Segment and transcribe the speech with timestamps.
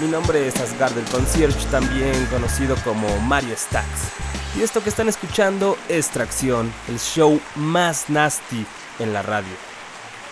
[0.00, 4.12] Mi nombre es Asgard del Concierge, también conocido como Mario Stacks.
[4.56, 8.64] Y esto que están escuchando es Tracción, el show más nasty
[9.00, 9.52] en la radio.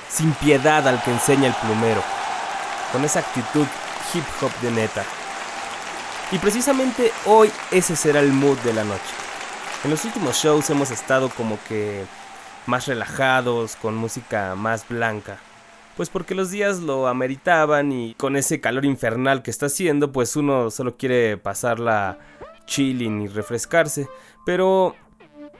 [0.09, 2.05] Sin piedad al que enseña el plumero.
[2.93, 3.67] Con esa actitud
[4.15, 5.03] hip hop de neta.
[6.31, 9.03] Y precisamente hoy ese será el mood de la noche.
[9.83, 12.05] En los últimos shows hemos estado como que
[12.67, 15.39] más relajados, con música más blanca.
[15.97, 20.35] Pues porque los días lo ameritaban y con ese calor infernal que está haciendo, pues
[20.35, 22.19] uno solo quiere pasarla
[22.67, 24.09] chilling y refrescarse.
[24.45, 24.97] Pero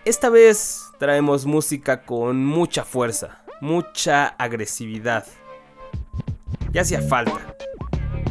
[0.05, 5.25] esta vez traemos música con mucha fuerza, mucha agresividad.
[6.73, 7.55] Ya hacía falta.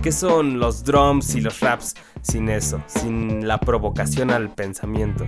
[0.02, 2.84] ¿Qué son los drums y los raps sin eso?
[2.88, 5.26] Sin la provocación al pensamiento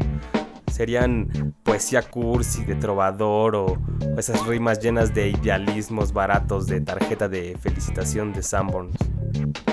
[0.76, 3.78] serían poesía cursi de trovador o
[4.18, 8.96] esas rimas llenas de idealismos baratos de tarjeta de felicitación de Sanborns.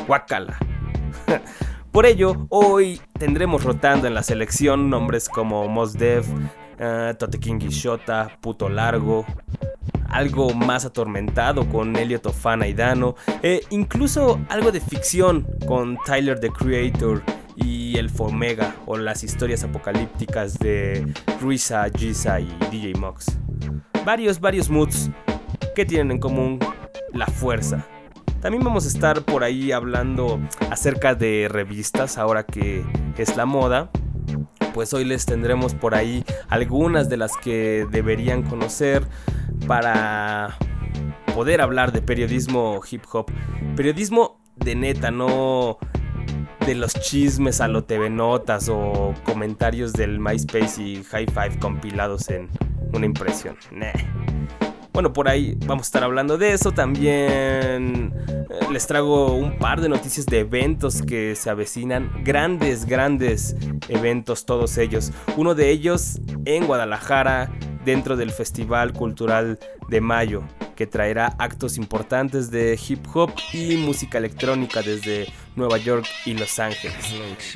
[0.06, 0.56] Guacala.
[1.90, 7.58] Por ello, hoy tendremos rotando en la selección nombres como Mos Def, uh, Tote King
[7.58, 9.26] Shota, Puto Largo,
[10.08, 16.38] algo más atormentado con Elliot Ofana y Dano, e incluso algo de ficción con Tyler
[16.38, 17.22] the Creator
[17.92, 23.38] y el Fomega o las historias apocalípticas de Risa, Giza y DJ Mox.
[24.04, 25.10] Varios, varios moods
[25.74, 26.58] que tienen en común
[27.12, 27.86] la fuerza.
[28.40, 32.82] También vamos a estar por ahí hablando acerca de revistas ahora que
[33.18, 33.90] es la moda.
[34.72, 39.06] Pues hoy les tendremos por ahí algunas de las que deberían conocer
[39.66, 40.56] para
[41.34, 43.30] poder hablar de periodismo hip hop.
[43.76, 45.78] Periodismo de neta, no
[46.66, 52.28] de los chismes a lo TV Notas o comentarios del MySpace y High Five compilados
[52.30, 52.48] en
[52.92, 53.56] una impresión.
[54.92, 56.72] Bueno, por ahí vamos a estar hablando de eso.
[56.72, 62.10] También eh, les traigo un par de noticias de eventos que se avecinan.
[62.24, 63.56] Grandes, grandes
[63.88, 65.12] eventos, todos ellos.
[65.36, 67.50] Uno de ellos en Guadalajara,
[67.84, 69.58] dentro del Festival Cultural
[69.88, 70.44] de Mayo
[70.76, 76.58] que traerá actos importantes de hip hop y música electrónica desde Nueva York y Los
[76.58, 76.96] Ángeles.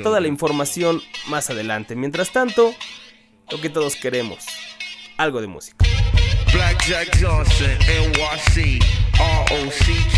[0.03, 1.97] Toda la información más adelante.
[1.97, 2.73] Mientras tanto,
[3.51, 4.45] lo que todos queremos,
[5.17, 5.85] algo de música.
[6.57, 8.83] Black Jack Johnson, NYC,
[9.21, 10.17] R-O-C-K-I-N-G,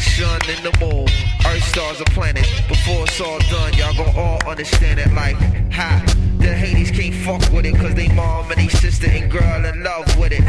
[0.00, 1.06] sun in the moon,
[1.46, 2.50] earth, stars, and planets.
[2.62, 5.36] Before it's all done, y'all gon' all understand it like,
[5.72, 6.02] ha.
[6.38, 9.84] The Hades can't fuck with it, cause they mom and they sister and girl in
[9.84, 10.42] love with it.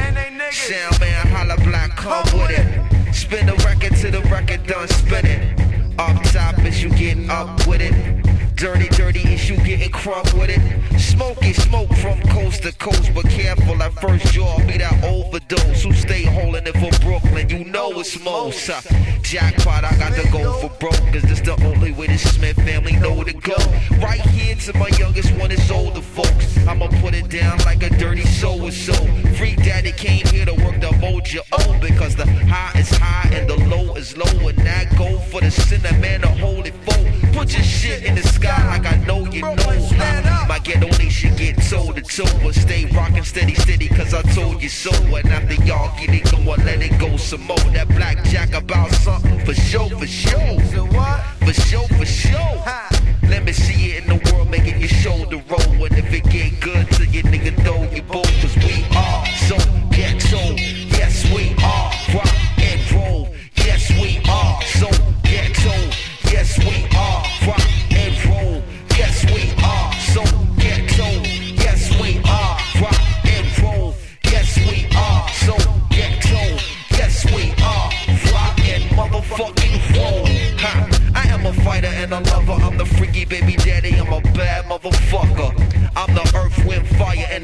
[0.51, 3.13] Sound man, holla black, come with it.
[3.13, 5.93] Spin the record till the record done spinning.
[5.99, 7.93] Up top is you get up with it.
[8.55, 10.59] Dirty, dirty is you getting crunk with it.
[11.13, 15.83] Smoke is smoke from coast to coast, but careful at first you'll be that overdose.
[15.83, 18.67] Who stay holding it for Brooklyn, you know it's most.
[18.67, 18.81] Uh,
[19.21, 22.93] jackpot, I got to go for broke, cause this the only way the Smith family
[22.93, 23.55] know to go.
[24.01, 26.57] Right here to my youngest one is older folks.
[26.67, 28.95] I'ma put it down like a dirty so and so.
[29.37, 33.47] Free daddy came here to work the mojo oh, because the high is high and
[33.47, 37.03] the low is low, and that go for the sinner man hold it for.
[37.33, 39.55] Put your shit in the sky like I know you know.
[39.57, 40.45] Huh?
[40.47, 44.61] My ghetto nation get toe to toe, but stay rockin' steady, steady, cause I told
[44.61, 44.91] you so.
[45.17, 47.67] And after y'all get it going, let it go some more.
[47.75, 50.59] That blackjack about something for sure, for sure.
[51.45, 52.55] For sure, for sure.
[53.23, 55.85] Let me see it in the world, making your shoulder roll.
[55.85, 58.92] And if it get good to you, nigga, throw your bowl, cause we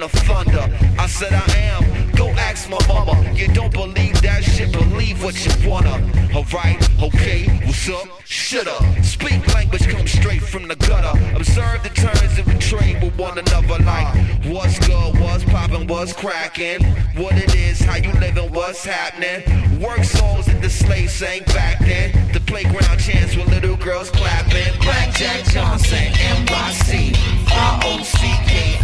[0.02, 0.66] and the thunder.
[0.98, 2.12] I said I am.
[2.12, 3.16] Go ask my mama.
[3.34, 5.96] You don't believe that shit, believe what you wanna.
[6.36, 8.08] Alright, okay, what's up?
[8.26, 8.84] Shut up.
[9.04, 11.18] Speak language, come straight from the gutter.
[11.36, 13.84] Observe the turns that we trade with one another.
[13.84, 14.08] Like,
[14.46, 16.84] what's good, what's poppin', what's crackin'?
[17.16, 19.82] What it is, how you living, what's happening?
[19.82, 22.12] Work songs that the slaves sang back then.
[22.32, 24.80] The playground chants with little girls clapping.
[24.82, 27.16] Blackjack Johnson, NYC,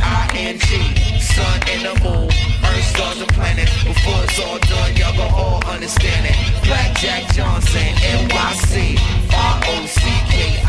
[0.05, 1.19] R-O-C-K-I-N-G.
[1.19, 3.71] Sun and the moon, earth, stars, and planets.
[3.83, 6.35] Before it's all done, y'all gon' all understand it.
[6.63, 8.97] Blackjack Johnson, NYC,
[9.33, 10.65] R-O-C-K-I-N-G.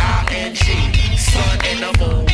[1.17, 2.26] Sun and the moon,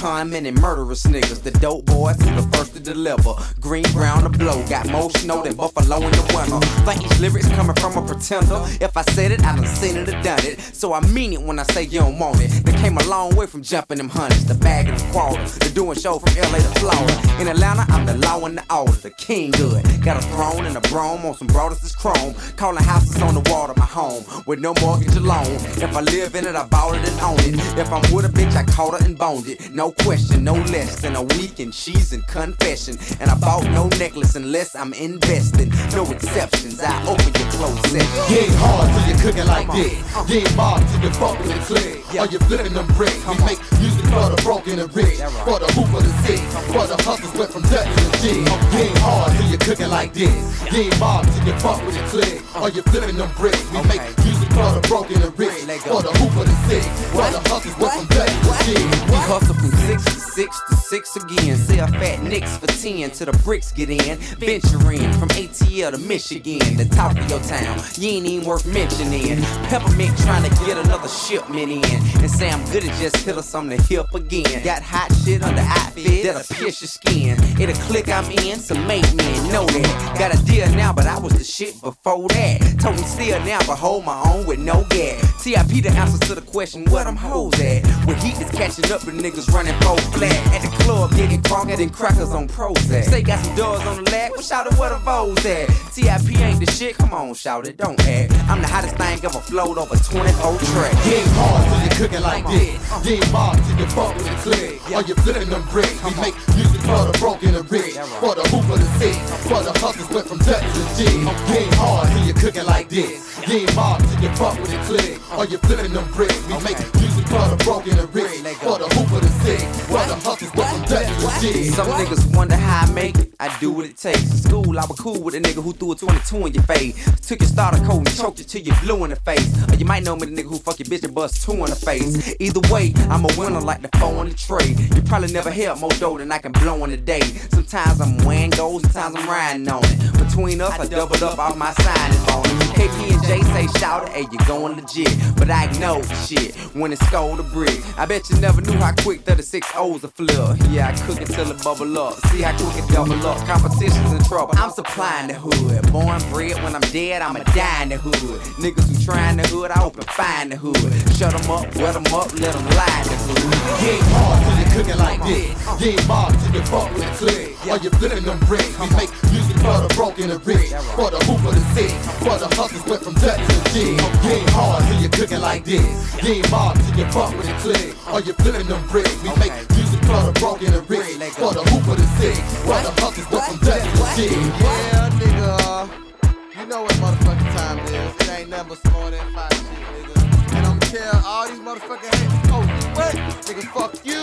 [0.00, 1.42] conmen, and murderous niggas.
[1.42, 3.34] The dope boys who the first to deliver.
[3.60, 4.66] Green, brown, the blow.
[4.68, 6.60] Got more snow than Buffalo in the winter.
[6.84, 8.60] Think these lyrics coming from a pretender.
[8.80, 10.60] If I said it, I done seen it or done it.
[10.60, 12.48] So I mean it when I say you don't want it.
[12.64, 14.46] They came a long way from jumping them hundreds.
[14.46, 15.42] The bag and the quarter.
[15.64, 17.14] The doing show from LA to Florida.
[17.40, 18.92] In Atlanta, I'm the law and the order.
[18.92, 19.84] The king good.
[20.02, 22.34] Got a throne and a brome on some broadest is chrome.
[22.56, 25.54] Calling houses on the wall water, my home, with no mortgage alone.
[25.84, 27.78] If I live in it, I bought it and own it.
[27.78, 29.70] If I'm with a bitch, I caught her and boned it.
[29.70, 32.96] No question, no less than a week, and she's in confession.
[33.20, 35.70] And I bought no necklace unless I'm investing.
[35.94, 38.24] No exceptions, I open your closed section.
[38.28, 40.00] Get hard till you're cooking like this.
[40.26, 41.96] Get mob till you fuck with the click.
[42.16, 43.20] Or you flipping them bricks.
[43.26, 45.20] We make music for the broken and rich.
[45.44, 46.40] For the hoop of the sick.
[46.72, 48.44] For the hustlers went from debt to the G.
[48.72, 50.32] Get hard till you're cooking like this.
[50.70, 52.40] Get mob till you fuck with the click.
[52.56, 53.62] Or you flipping them bricks.
[53.70, 55.64] We make music for the broken and rich.
[55.82, 56.84] For the hoop of the sick.
[57.12, 58.80] For the hustlers from debt to the
[59.10, 61.54] We hustle from six six to six again.
[61.56, 64.16] Sell fat nicks for ten till the bricks get in.
[64.38, 66.76] Venturing from ATL to Michigan.
[66.78, 67.78] The top of your town.
[67.98, 69.42] You ain't even worth mentioning.
[69.68, 71.84] Peppermint trying to get another shipment in.
[72.22, 74.64] And say I'm good at just hit us on the hip again.
[74.64, 77.36] Got hot shit on the outfit that'll pierce your skin.
[77.60, 80.16] It'll click I'm in, so make men know that.
[80.18, 82.76] Got a deal now, but I was the shit before that.
[82.80, 85.20] Toting still now, but hold my own with no gas.
[85.44, 87.84] TIP the answer to the question, where them hoes at?
[88.06, 90.29] When heat is catching up with niggas running full flat.
[90.54, 93.04] At the club, getting crunker than crackers on Prozac.
[93.04, 95.68] Say got some doors on the lap, well shout it where the Vo's at.
[95.92, 98.32] TIP ain't the shit, come on, shout it, don't act.
[98.48, 101.08] I'm the hottest thing ever flowed over 24 tracks.
[101.08, 102.78] Get hard till you cooking like this.
[103.04, 104.80] Get mob till you fuck with the click.
[104.94, 106.02] Are you flipping them bricks.
[106.02, 107.94] We make music for the broken and rich.
[108.18, 109.14] For the hoop of the sick.
[109.46, 111.04] For the hustlers went from debt to G.
[111.50, 113.29] Get hard till you cooking like this.
[113.46, 115.38] Get mob till you fuck with the click.
[115.38, 116.36] Or you flipping them bricks.
[116.46, 118.26] We make music for the broken and rich.
[118.58, 119.60] For the hoop of the sick.
[119.86, 121.64] For the hustlers went from debt to G.
[121.70, 123.34] Some niggas wonder how I make it.
[123.40, 124.22] I do what it takes.
[124.22, 126.94] In school, I was cool with a nigga who threw a 22 in your face.
[127.26, 129.48] Took your starter coat and choked you till you blue in the face.
[129.72, 131.70] Or you might know me the nigga who fuck your bitch and bust two in
[131.70, 132.34] the face.
[132.38, 134.78] Either way, I'm a winner like the four on the trade.
[134.94, 137.22] You probably never held more dough than I can blow in a day.
[137.50, 140.12] Sometimes I'm wearing gold, sometimes I'm riding on it.
[140.18, 142.49] Between us, I doubled up all my signings on it.
[142.80, 145.12] KP and J say shout it, hey, you going legit.
[145.36, 147.76] But I know shit when it's cold to brick.
[147.98, 150.30] I bet you never knew how quick 36 O's a flip.
[150.70, 152.14] Yeah, I cook it till it bubble up.
[152.28, 153.36] See how quick it double up.
[153.46, 154.54] Competition's in trouble.
[154.56, 155.92] I'm supplying the hood.
[155.92, 158.40] Born bred when I'm dead, I'ma die in the hood.
[158.56, 160.80] Niggas who trying the hood, I open find the hood.
[161.16, 163.60] Shut them up, wet them up, let them lie in the hood.
[163.84, 165.52] Get hard till you cooking like this.
[165.78, 167.50] Get mob till you fuck with click.
[167.68, 168.72] Or you flipping them bricks.
[168.80, 170.72] We make music for the broken and rich.
[170.96, 171.92] For the hoop of the sick.
[172.24, 173.96] For the hustlers went from debt to G.
[174.22, 176.14] Get hard till you cooking like this.
[176.16, 177.94] Get mob till you fuck with the click.
[178.12, 179.14] Or you flipping them bricks.
[179.22, 181.06] We make music for the broken and rich.
[181.34, 182.36] For the hoop of the sick.
[182.62, 184.30] For the hustlers went from debt to G.
[184.30, 186.60] Yeah, nigga.
[186.60, 188.14] You know what motherfucking time it is.
[188.20, 190.54] It ain't nothing but some more than five shit, nigga.
[190.54, 192.62] And I'ma tell all these motherfucking haters, oh,
[192.94, 193.14] what?
[193.46, 194.22] Nigga, fuck you.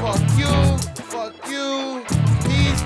[0.00, 0.54] Fuck you.
[1.12, 2.33] Fuck you.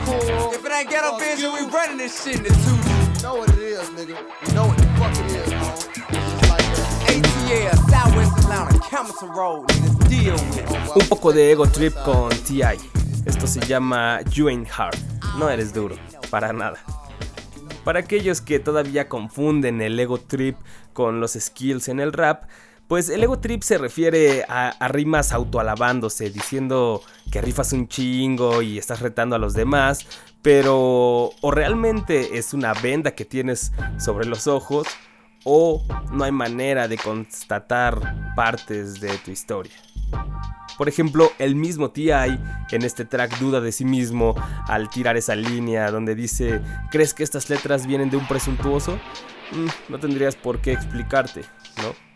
[0.08, 0.54] Cool.
[0.54, 2.76] If it ain't ghetto vision, we running this shit in the two
[3.18, 4.16] You know what it is, nigga.
[4.46, 5.68] You know what the fuck it is, man.
[5.68, 7.12] It's just like that.
[7.12, 10.96] ATL, Southwest Atlanta, Camerton Road, niggas, deal with it.
[10.96, 12.78] Un poco de ego trip con T.I.
[13.26, 14.96] Esto se llama You Ain't Hard.
[15.38, 15.96] No eres duro,
[16.30, 16.78] para nada.
[17.84, 20.56] Para aquellos que todavía confunden el ego trip
[20.94, 22.44] con los skills en el rap,
[22.88, 28.78] pues el ego trip se refiere a, rimas autoalabándose, diciendo que rifas un chingo y
[28.78, 30.06] estás retando a los demás,
[30.40, 34.88] pero o realmente es una venda que tienes sobre los ojos
[35.44, 39.74] o no hay manera de constatar partes de tu historia.
[40.78, 42.40] Por ejemplo, el mismo T.I.
[42.70, 44.34] en este track duda de sí mismo
[44.66, 48.98] al tirar esa línea donde dice, ¿crees que estas letras vienen de un presuntuoso?
[49.52, 51.42] Mm, no tendrías por qué explicarte,
[51.82, 52.07] ¿no?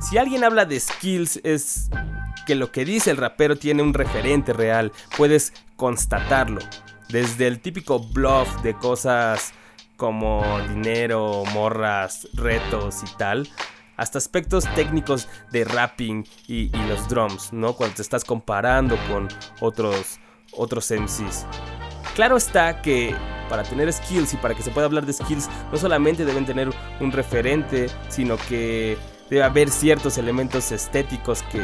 [0.00, 1.90] Si alguien habla de skills es
[2.46, 6.60] que lo que dice el rapero tiene un referente real, puedes constatarlo.
[7.08, 9.52] Desde el típico bluff de cosas
[9.96, 13.48] como dinero, morras, retos y tal,
[13.96, 17.72] hasta aspectos técnicos de rapping y, los drums, ¿no?
[17.72, 19.28] Cuando te estás comparando con
[19.60, 20.18] otros,
[20.52, 21.46] otros MCs.
[22.14, 23.14] Claro está que
[23.48, 26.70] para tener skills y para que se pueda hablar de skills, no solamente deben tener
[27.00, 28.98] un referente, sino que
[29.30, 31.62] debe haber ciertos elementos estéticos que,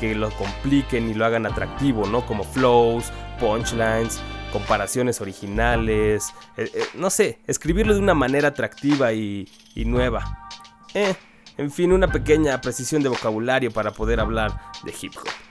[0.00, 2.26] que lo compliquen y lo hagan atractivo, ¿no?
[2.26, 4.20] Como flows, punchlines,
[4.52, 10.48] comparaciones originales, eh, eh, no sé, escribirlo de una manera atractiva y, y nueva.
[10.94, 11.14] Eh,
[11.56, 15.47] en fin, una pequeña precisión de vocabulario para poder hablar de hip hop.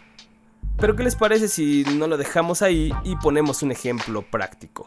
[0.80, 4.86] Pero ¿qué les parece si no lo dejamos ahí y ponemos un ejemplo práctico?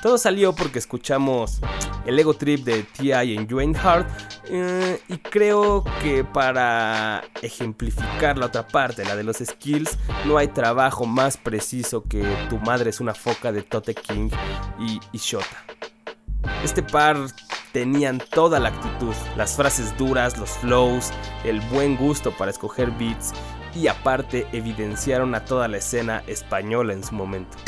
[0.00, 1.60] Todo salió porque escuchamos
[2.04, 3.36] el ego trip de T.I.
[3.36, 4.08] en Dwayne Hart
[4.48, 10.48] eh, y creo que para ejemplificar la otra parte, la de los skills, no hay
[10.48, 14.30] trabajo más preciso que Tu madre es una foca de Tote King
[14.78, 15.20] y, y.
[16.62, 17.16] Este par
[17.72, 21.10] tenían toda la actitud, las frases duras, los flows,
[21.44, 23.32] el buen gusto para escoger beats
[23.76, 27.58] y aparte evidenciaron a toda la escena española en su momento.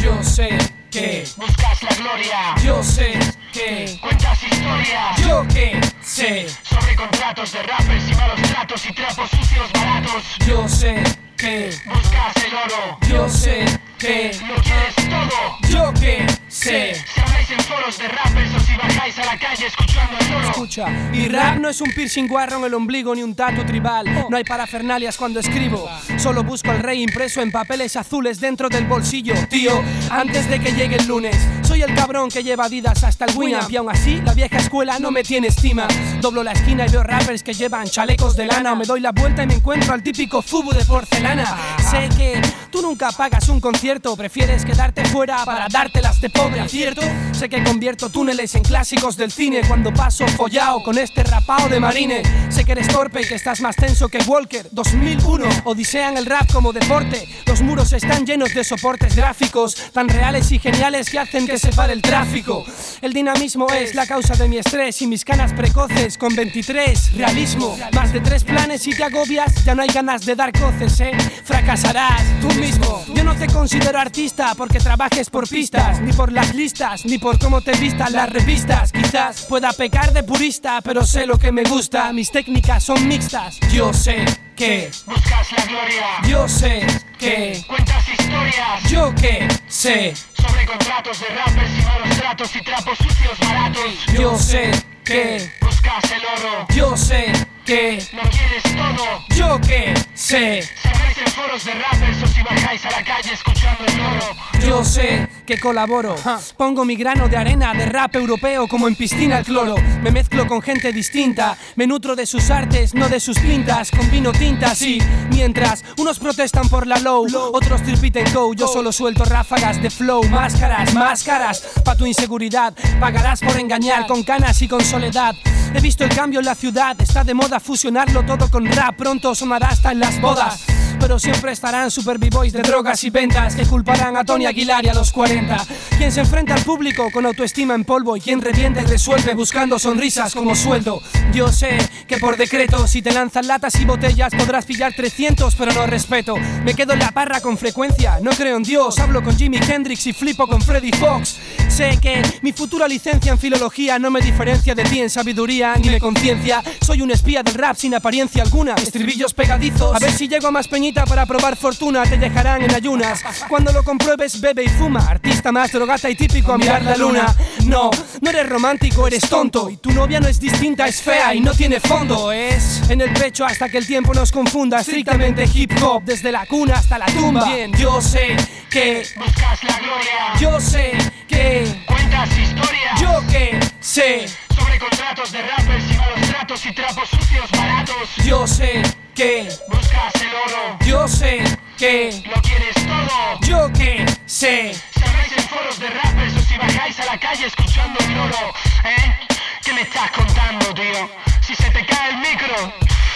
[0.00, 0.48] Yo sé
[0.90, 3.18] que Buscas la gloria, yo sé
[3.52, 9.30] que cuentas historias yo que sé sobre contratos de rappers y malos tratos y trapos
[9.30, 10.22] sucios baratos.
[10.46, 11.02] yo sé
[11.36, 13.64] que Buscas el oro, yo sé
[13.98, 15.58] que lo quieres todo.
[15.68, 19.66] yo que sé Si habláis en foros de rappers o si bajáis a la calle
[19.66, 20.44] escuchando el.
[20.50, 24.26] Escucha, mi rap no es un piercing guarro en el ombligo ni un tatu tribal.
[24.30, 25.88] No hay parafernalias cuando escribo.
[26.16, 29.34] Solo busco al rey impreso en papeles azules dentro del bolsillo.
[29.48, 29.72] Tío,
[30.10, 33.70] antes de que llegue el lunes, soy el cabrón que lleva Adidas hasta el Winamp.
[33.70, 35.88] Y aún así, la vieja escuela no me tiene estima.
[36.20, 38.72] Doblo la esquina y veo rappers que llevan chalecos de lana.
[38.72, 41.44] O me doy la vuelta y me encuentro al típico fubu de porcelana.
[41.90, 42.40] Sé que
[42.70, 47.00] tú nunca pagas un concierto, prefieres quedarte fuera para dártelas de pobre acierto.
[47.32, 51.80] Sé que convierto túneles en clásicos del cine cuando paso follao con este rapao de
[51.80, 52.22] marine.
[52.50, 55.46] Sé que eres torpe y que estás más tenso que Walker 2001.
[55.64, 57.26] Odisean el rap como deporte.
[57.46, 61.72] Los muros están llenos de soportes gráficos tan reales y geniales que hacen que se
[61.72, 62.66] pare el tráfico.
[63.00, 67.14] El dinamismo es la causa de mi estrés y mis canas precoces con 23.
[67.14, 71.00] Realismo, más de tres planes y te agobias, ya no hay ganas de dar coces,
[71.00, 71.12] eh.
[71.44, 73.02] Fracasarás tú mismo.
[73.14, 77.38] Yo no te considero artista porque trabajes por pistas, ni por las listas, ni por
[77.38, 78.92] cómo te vistan las revistas.
[78.92, 82.12] Quizás pueda pecar de purista, pero sé lo que me gusta.
[82.12, 83.58] Mis técnicas son mixtas.
[83.72, 84.24] Yo sé
[84.56, 86.86] que, Buscas la gloria, yo sé
[87.18, 92.98] que, cuentas historias yo que sé, sobre contratos de rappers y malos tratos y trapos
[92.98, 94.06] sucios baratos.
[94.18, 94.70] yo sé
[95.04, 97.32] que, Buscas el oro, yo sé
[97.68, 99.24] que, lo quieres todo.
[99.36, 100.62] yo que sé.
[100.62, 104.36] Si habláis en foros de rappers o si bajáis a la calle escuchando el oro.
[104.66, 106.16] Yo sé que colaboro.
[106.56, 109.74] Pongo mi grano de arena de rap europeo como en piscina el cloro.
[110.02, 111.58] Me mezclo con gente distinta.
[111.76, 113.90] Me nutro de sus artes, no de sus pintas.
[113.90, 114.98] Combino tintas y
[115.30, 118.54] mientras unos protestan por la low, otros tripiten go.
[118.54, 120.24] Yo solo suelto ráfagas de flow.
[120.24, 121.60] Máscaras, máscaras.
[121.84, 122.72] Pa' tu inseguridad.
[122.98, 125.34] Pagarás por engañar con canas y con soledad.
[125.74, 126.98] He visto el cambio en la ciudad.
[127.00, 128.96] Está de moda fusionarlo todo con rap.
[128.96, 130.64] Pronto sonará hasta en las bodas.
[131.00, 134.88] Pero siempre estarán super b-boys de drogas y ventas que culparán a Tony Aguilar y
[134.88, 135.56] a los 40.
[135.96, 139.78] Quien se enfrenta al público con autoestima en polvo y quien revienta y resuelve buscando
[139.78, 141.00] sonrisas como sueldo.
[141.32, 145.72] Yo sé que por decreto, si te lanzan latas y botellas, podrás pillar 300, pero
[145.72, 146.34] no respeto.
[146.64, 150.06] Me quedo en la parra con frecuencia, no creo en Dios, hablo con Jimi Hendrix
[150.08, 151.36] y flipo con Freddy Fox.
[151.68, 155.88] Sé que mi futura licencia en filología no me diferencia de ti en sabiduría ni
[155.90, 156.62] de conciencia.
[156.80, 158.74] Soy un espía del rap sin apariencia alguna.
[158.74, 159.94] Estribillos pegadizos.
[159.94, 162.02] A ver si llego a más peñita para probar fortuna.
[162.02, 163.22] Te dejarán en ayunas.
[163.48, 165.00] Cuando lo compruebes, bebe y fuma.
[165.08, 167.34] Artista más drogata y típico a mirar la luna.
[167.64, 169.70] No, no eres romántico, eres tonto.
[169.70, 172.32] Y tu novia no es distinta, es fea y no tiene fondo.
[172.32, 174.80] Es en el pecho hasta que el tiempo nos confunda.
[174.80, 177.44] Estrictamente hip hop, desde la cuna hasta la tumba.
[177.46, 178.36] Bien, yo sé
[178.70, 180.92] que, Buscas la gloria, yo sé
[181.26, 184.26] que, cuentas historias yo que sé.
[184.58, 188.16] Sobre contratos de rappers y malos tratos y trapos sucios baratos.
[188.24, 188.82] Yo sé
[189.14, 191.42] que, Buscas el oro, yo sé
[191.76, 193.40] que, lo quieres todo.
[193.42, 194.74] yo que sé.
[194.74, 198.54] Si habláis en foros de rappers o si bajáis a la calle escuchando el oro,
[198.84, 199.26] ¿eh?
[199.64, 201.10] ¿Qué me estás contando, tío?
[201.42, 202.72] Si se te cae el micro,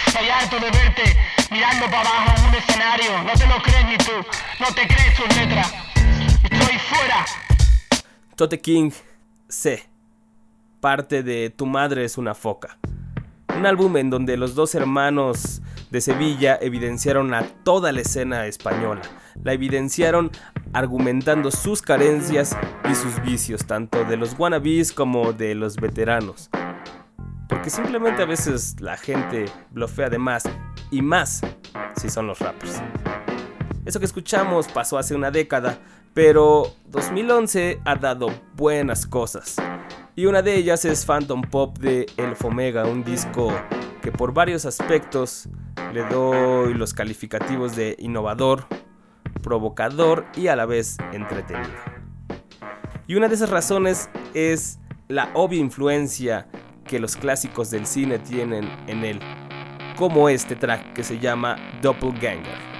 [0.07, 1.03] estoy harto de verte
[1.51, 3.23] mirando para abajo en un escenario.
[3.23, 4.11] No te lo crees ni tú,
[4.59, 5.73] no te crees tus letras.
[6.43, 7.25] Estoy fuera.
[8.35, 8.91] Tote King
[9.49, 9.92] C.
[10.83, 12.77] Parte de Tu madre es una foca.
[13.57, 19.01] Un álbum en donde los dos hermanos de Sevilla evidenciaron a toda la escena española.
[19.45, 20.29] La evidenciaron
[20.73, 22.57] argumentando sus carencias
[22.91, 26.49] y sus vicios, tanto de los wannabes como de los veteranos.
[27.47, 30.43] Porque simplemente a veces la gente blofea de más
[30.91, 31.39] y más
[31.95, 32.81] si son los rappers.
[33.85, 35.79] Eso que escuchamos pasó hace una década,
[36.13, 39.55] pero 2011 ha dado buenas cosas.
[40.15, 43.51] Y una de ellas es Phantom Pop de Elf Omega, un disco
[44.03, 45.49] que por varios aspectos
[45.91, 48.67] le doy los calificativos de innovador,
[49.41, 51.73] provocador y a la vez entretenido.
[53.07, 56.47] Y una de esas razones es la obvia influencia
[56.85, 59.19] que los clásicos del cine tienen en él,
[59.97, 62.73] como este track que se llama Doppelganger.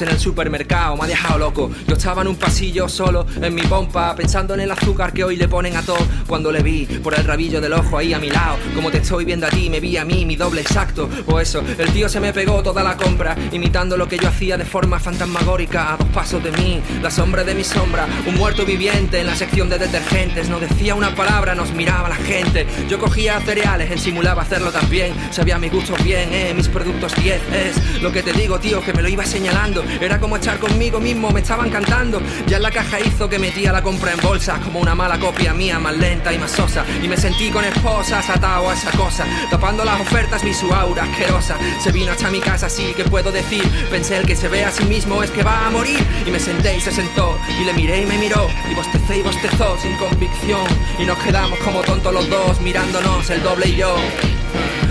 [0.00, 1.70] En el supermercado, me ha dejado loco.
[1.86, 5.36] Yo estaba en un pasillo solo, en mi pompa, pensando en el azúcar que hoy
[5.36, 6.06] le ponen a todo.
[6.26, 9.24] Cuando le vi por el rabillo del ojo ahí a mi lado, como te estoy
[9.24, 11.08] viendo a ti, me vi a mí, mi doble exacto.
[11.28, 14.58] O eso, el tío se me pegó toda la compra, imitando lo que yo hacía
[14.58, 18.66] de forma fantasmagórica, a dos pasos de mí, la sombra de mi sombra, un muerto
[18.66, 20.50] viviente en la sección de detergentes.
[20.50, 22.66] No decía una palabra, nos miraba la gente.
[22.86, 25.14] Yo cogía cereales, en simulaba hacerlo también.
[25.30, 28.92] Sabía mis gustos bien, eh, mis productos 10 es lo que te digo, tío, que
[28.92, 29.82] me lo iba señalando.
[30.00, 32.20] Era como estar conmigo mismo, me estaban cantando.
[32.46, 35.52] Ya en la caja hizo que metía la compra en bolsas, como una mala copia
[35.54, 36.84] mía, más lenta y más sosa.
[37.02, 41.04] Y me sentí con esposas atado a esa cosa, tapando las ofertas mi su aura
[41.04, 41.56] asquerosa.
[41.82, 43.62] Se vino hasta mi casa, así que puedo decir.
[43.90, 46.04] Pensé el que se ve a sí mismo es que va a morir.
[46.26, 48.48] Y me senté y se sentó, y le miré y me miró.
[48.70, 50.66] Y bostecé y bostezó sin convicción.
[50.98, 53.96] Y nos quedamos como tontos los dos, mirándonos el doble y yo.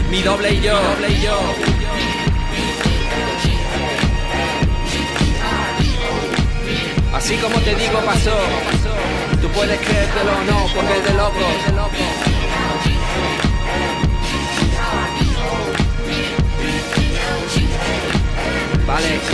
[0.10, 1.77] Mi doble y yo, doble y yo.
[7.28, 8.38] Así como te digo pasó,
[9.42, 12.37] tú puedes creértelo o no, porque es de loco.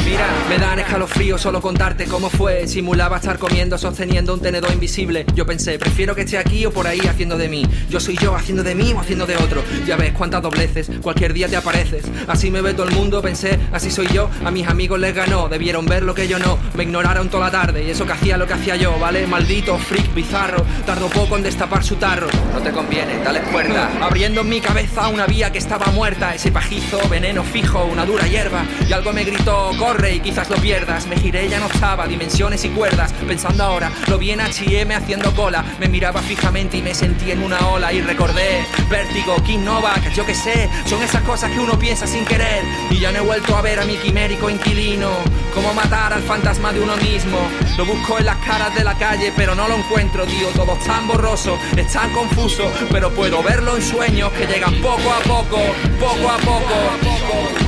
[0.06, 2.68] Mira, me dan escalofrío solo contarte cómo fue.
[2.68, 5.26] Simulaba estar comiendo sosteniendo un tenedor invisible.
[5.34, 7.66] Yo pensé, prefiero que esté aquí o por ahí haciendo de mí.
[7.90, 9.64] Yo soy yo haciendo de mí o haciendo de otro.
[9.86, 12.04] Ya ves cuántas dobleces, cualquier día te apareces.
[12.28, 14.30] Así me ve todo el mundo, pensé, así soy yo.
[14.44, 16.58] A mis amigos les ganó, debieron ver lo que yo no.
[16.76, 19.26] Me ignoraron toda la tarde y eso que hacía lo que hacía yo, ¿vale?
[19.28, 20.66] Maldito, freak, bizarro.
[20.86, 22.28] Tardó poco en destapar su tarro.
[22.54, 23.90] No te conviene, dale cuerda.
[24.02, 26.36] Abriendo en mi cabeza una vía que estaba muerta.
[26.36, 28.66] Ese pajizo, veneno fijo, una dura hierba.
[28.90, 31.08] Y algo me gritó corre y quizás lo pierdas.
[31.08, 33.14] Me giré, ya no estaba, dimensiones y cuerdas.
[33.28, 35.64] Pensando ahora, lo vi en HM haciendo cola.
[35.80, 37.94] Me miraba fijamente y me sentí en una ola.
[37.94, 42.26] Y recordé, vértigo, King Novak, yo que sé, son esas cosas que uno piensa sin
[42.26, 42.64] querer.
[42.90, 45.10] Y ya no he vuelto a ver a mi quimérico inquilino.
[45.54, 47.38] Cómo matar al fantasma de uno mismo.
[47.78, 50.48] Lo busco en las caras de la calle, pero no lo encuentro, tío.
[50.56, 52.72] Todo es tan borroso, es tan confuso.
[52.92, 55.60] Pero puedo verlo en sueños que llegan poco a poco,
[56.00, 56.54] poco a poco.
[56.54, 57.63] Poco a poco.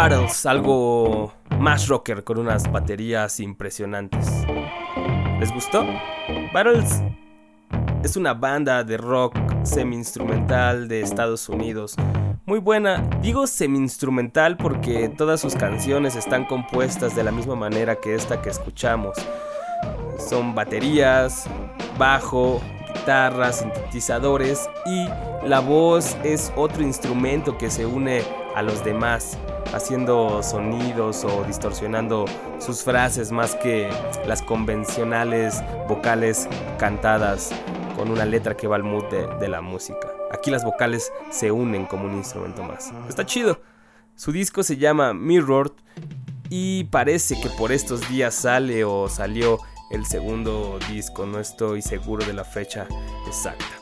[0.00, 4.28] Battles, algo más rocker con unas baterías impresionantes.
[5.40, 5.84] ¿Les gustó?
[6.54, 7.02] Battles
[8.04, 9.34] es una banda de rock
[9.64, 11.96] semi-instrumental de Estados Unidos.
[12.46, 18.14] Muy buena, digo semi-instrumental porque todas sus canciones están compuestas de la misma manera que
[18.14, 19.16] esta que escuchamos.
[20.16, 21.46] Son baterías,
[21.98, 22.60] bajo,
[22.94, 25.08] guitarras, sintetizadores y
[25.44, 28.22] la voz es otro instrumento que se une
[28.54, 29.36] a los demás,
[29.72, 32.24] haciendo sonidos o distorsionando
[32.58, 33.88] sus frases más que
[34.26, 37.50] las convencionales vocales cantadas
[37.96, 40.08] con una letra que va al mood de, la música.
[40.30, 42.92] Aquí las vocales se unen como un instrumento más.
[43.08, 43.60] Está chido.
[44.14, 45.72] Su disco se llama Mirrored
[46.50, 49.58] y parece que por estos días sale o salió
[49.90, 52.86] el segundo disco, no estoy seguro de la fecha
[53.26, 53.77] exacta.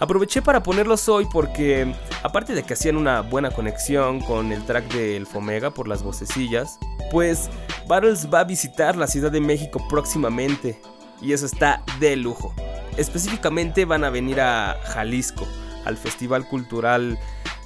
[0.00, 4.90] Aproveché para ponerlos hoy porque, aparte de que hacían una buena conexión con el track
[4.94, 6.78] de El Fomega por las vocecillas,
[7.10, 7.50] pues
[7.86, 10.80] Battles va a visitar la Ciudad de México próximamente
[11.20, 12.54] y eso está de lujo.
[12.96, 15.46] Específicamente van a venir a Jalisco,
[15.84, 17.18] al Festival Cultural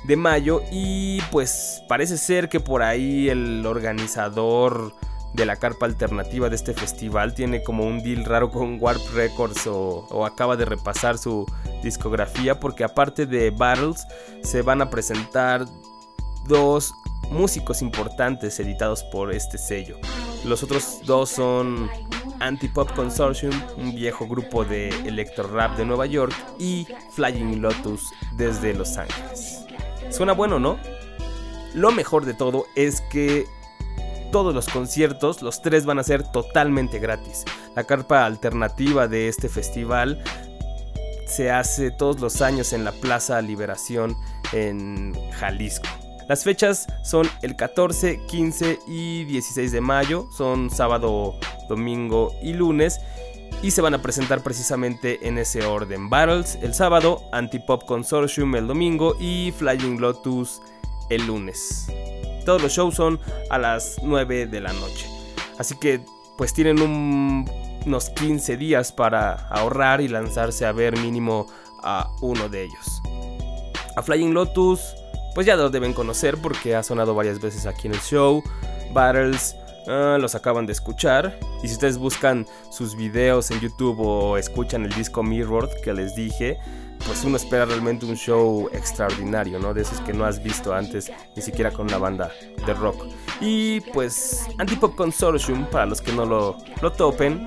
[0.03, 4.93] de Mayo y pues parece ser que por ahí el organizador
[5.35, 9.67] de la carpa alternativa de este festival tiene como un deal raro con Warp Records
[9.67, 11.45] o, acaba de repasar su
[11.83, 14.07] discografía porque aparte de Battles
[14.43, 15.67] se van a presentar
[16.47, 16.95] dos
[17.31, 19.99] músicos importantes editados por este sello.
[20.45, 21.91] Los otros dos son
[22.39, 28.75] Anti-Pop Consortium, un viejo grupo de electro rap de Nueva York, y Flying Lotus desde
[28.75, 29.65] Los Ángeles.
[30.11, 30.79] Suena bueno, ¿no?
[31.73, 33.47] Lo mejor de todo es que
[34.35, 37.45] todos los conciertos, los tres van a ser totalmente gratis.
[37.77, 40.25] La carpa alternativa de este festival
[41.29, 44.17] se hace todos los años en la Plaza Liberación
[44.53, 45.89] en Jalisco.
[46.29, 52.99] Las fechas son el 14, 15 y 16 de mayo, son sábado, domingo y lunes.
[53.63, 56.11] Y se van a presentar precisamente en ese orden.
[56.11, 60.61] Battles el sábado, Antipop Consortium el domingo y Flying Lotus
[61.09, 61.87] el lunes.
[62.45, 65.07] Todos los shows son a las 9 de la noche.
[65.59, 66.01] Así que
[66.37, 66.81] pues tienen
[67.87, 71.47] unos 15 días para ahorrar y lanzarse a ver mínimo
[71.83, 73.03] a uno de ellos.
[73.97, 74.95] A Flying Lotus
[75.35, 78.43] pues ya lo deben conocer porque ha sonado varias veces aquí en el show.
[78.93, 79.57] Battles
[79.89, 81.39] ah, los acaban de escuchar.
[81.63, 86.15] Y si ustedes buscan sus videos en YouTube o escuchan el disco Mirrored que les
[86.15, 86.59] dije,
[87.07, 89.75] pues uno espera realmente un show extraordinario, ¿no?
[89.75, 92.31] De esos que no has visto antes, ni siquiera con una banda
[92.67, 93.07] de rock.
[93.41, 97.45] Y pues Antipop Consortium, para los que no lo, lo topen,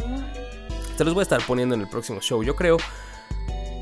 [0.95, 2.77] se los voy a estar poniendo en el próximo show, yo creo.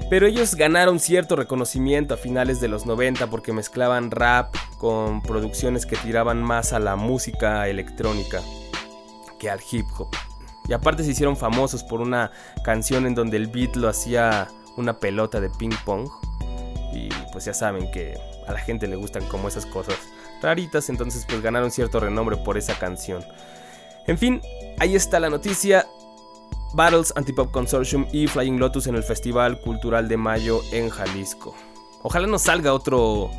[0.09, 5.85] Pero ellos ganaron cierto reconocimiento a finales de los 90 porque mezclaban rap con producciones
[5.85, 8.41] que tiraban más a la música electrónica
[9.39, 10.09] que al hip hop.
[10.67, 12.31] Y aparte se hicieron famosos por una
[12.63, 16.09] canción en donde el beat lo hacía una pelota de ping pong.
[16.93, 19.97] Y pues ya saben que a la gente le gustan como esas cosas
[20.41, 23.23] raritas, entonces pues ganaron cierto renombre por esa canción.
[24.07, 24.41] En fin,
[24.79, 25.87] ahí está la noticia.
[26.73, 31.55] Battles, Antipop Consortium y Flying Lotus en el Festival Cultural de Mayo en Jalisco.
[32.03, 33.31] Ojalá no salga otro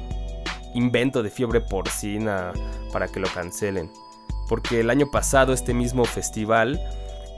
[0.75, 2.53] invento de fiebre porcina
[2.93, 3.93] para que lo cancelen.
[4.49, 6.81] Porque el año pasado este mismo festival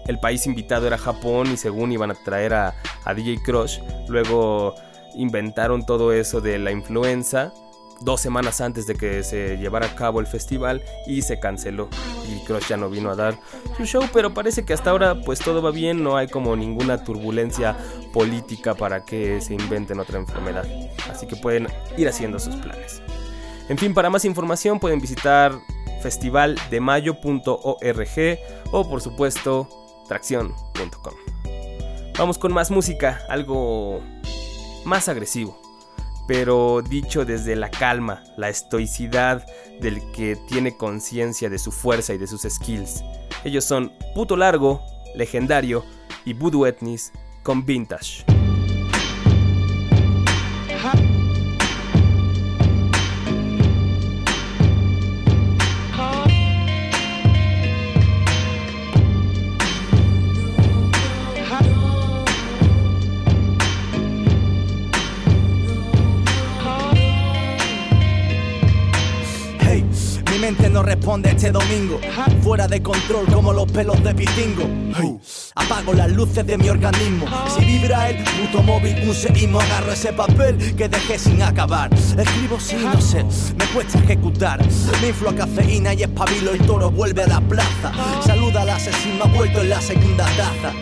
[0.09, 2.75] el país invitado era Japón y según iban a traer a,
[3.15, 4.75] DJ Crush, luego
[5.15, 7.53] inventaron todo eso de la influenza
[8.01, 11.89] dos semanas antes de que se llevara a cabo el festival y se canceló.
[12.29, 13.39] Y Crush ya no vino a dar
[13.77, 17.03] su show pero parece que hasta ahora pues todo va bien no hay como ninguna
[17.03, 17.77] turbulencia
[18.13, 20.67] política para que se inventen otra enfermedad.
[21.11, 23.03] Así que pueden ir haciendo sus planes.
[23.69, 25.53] En fin para más información pueden visitar
[26.03, 28.39] festivaldemayo.org
[28.71, 31.15] o por supuesto tracción.com.
[32.19, 34.01] Vamos con más música, algo
[34.85, 35.61] más agresivo,
[36.27, 39.47] pero dicho desde la calma, la estoicidad
[39.81, 43.05] del que tiene conciencia de su fuerza y de sus skills.
[43.45, 44.83] Ellos son Puto Largo,
[45.15, 45.85] Legendario
[46.25, 47.13] y Voodoo Etnis
[47.45, 48.25] con Vintage.
[70.51, 72.01] No responde este domingo.
[72.43, 74.65] Fuera de control como los pelos de pitingo.
[75.55, 77.27] Apago las luces de mi organismo.
[77.55, 81.93] Si vibra el puto móvil, un seísmo, agarro ese papel que dejé sin acabar.
[81.93, 83.25] Escribo sin no sé,
[83.59, 84.61] me cuesta ejecutar.
[85.03, 87.93] Me inflo a cafeína y espabilo, el toro vuelve a la plaza.
[88.25, 90.73] Saluda al asesino, ha vuelto en la segunda taza.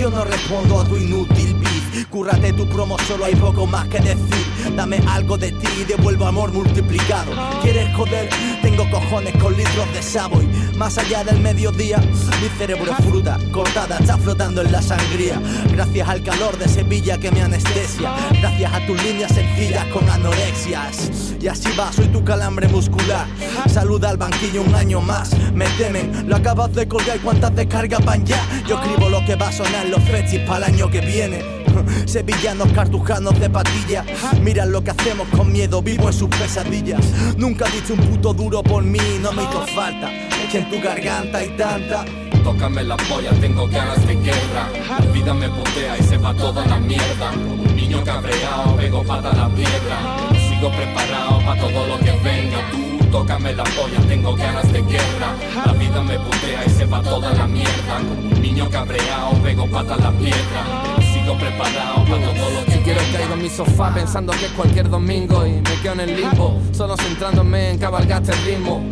[0.00, 2.08] Yo no respondo a tu inútil beat.
[2.08, 4.46] Cúrrate tu promo, solo hay poco más que decir.
[4.76, 7.32] Dame algo de ti y devuelvo amor multiplicado.
[7.62, 8.28] ¿Quieres joder?
[8.62, 10.46] Tengo cojones con litros de Savoy.
[10.76, 15.40] Más allá del mediodía, mi cerebro es fruta cortada, está flotando en la sangría.
[15.72, 18.12] Gracias al calor de Sevilla que me anestesia.
[18.40, 21.10] Gracias a tus líneas sencillas con anorexias.
[21.40, 23.26] Y así va, soy tu calambre muscular.
[23.68, 25.36] Saluda al banquillo un año más.
[25.54, 28.40] Me temen, lo acabas de colgar y cuántas descargas van ya.
[28.66, 31.59] Yo escribo lo que va a sonar los festis para el año que viene.
[32.06, 34.04] Sevillanos cartujanos de patilla.
[34.42, 37.00] Mira lo que hacemos con miedo, vivo en sus pesadillas.
[37.36, 40.10] Nunca dicho un puto duro por mí, no me hizo falta.
[40.50, 42.04] Que en tu garganta hay tanta.
[42.42, 44.68] Tócame la polla, tengo ganas de guerra.
[44.88, 47.30] La vida me putea y se va toda la mierda.
[47.32, 50.18] Un niño cabreado, pego pata a la piedra.
[50.48, 52.58] Sigo preparado para todo lo que venga.
[52.70, 55.34] Tú tócame la polla, tengo ganas de guerra.
[55.66, 57.98] La vida me putea y se va toda la mierda.
[57.98, 61.09] Como un niño cabreado, pego pata a la piedra.
[61.30, 66.00] Si quiero caigo en mi sofá pensando que es cualquier domingo y me quedo en
[66.00, 68.82] el limbo, solo centrándome en cabalgar este ritmo.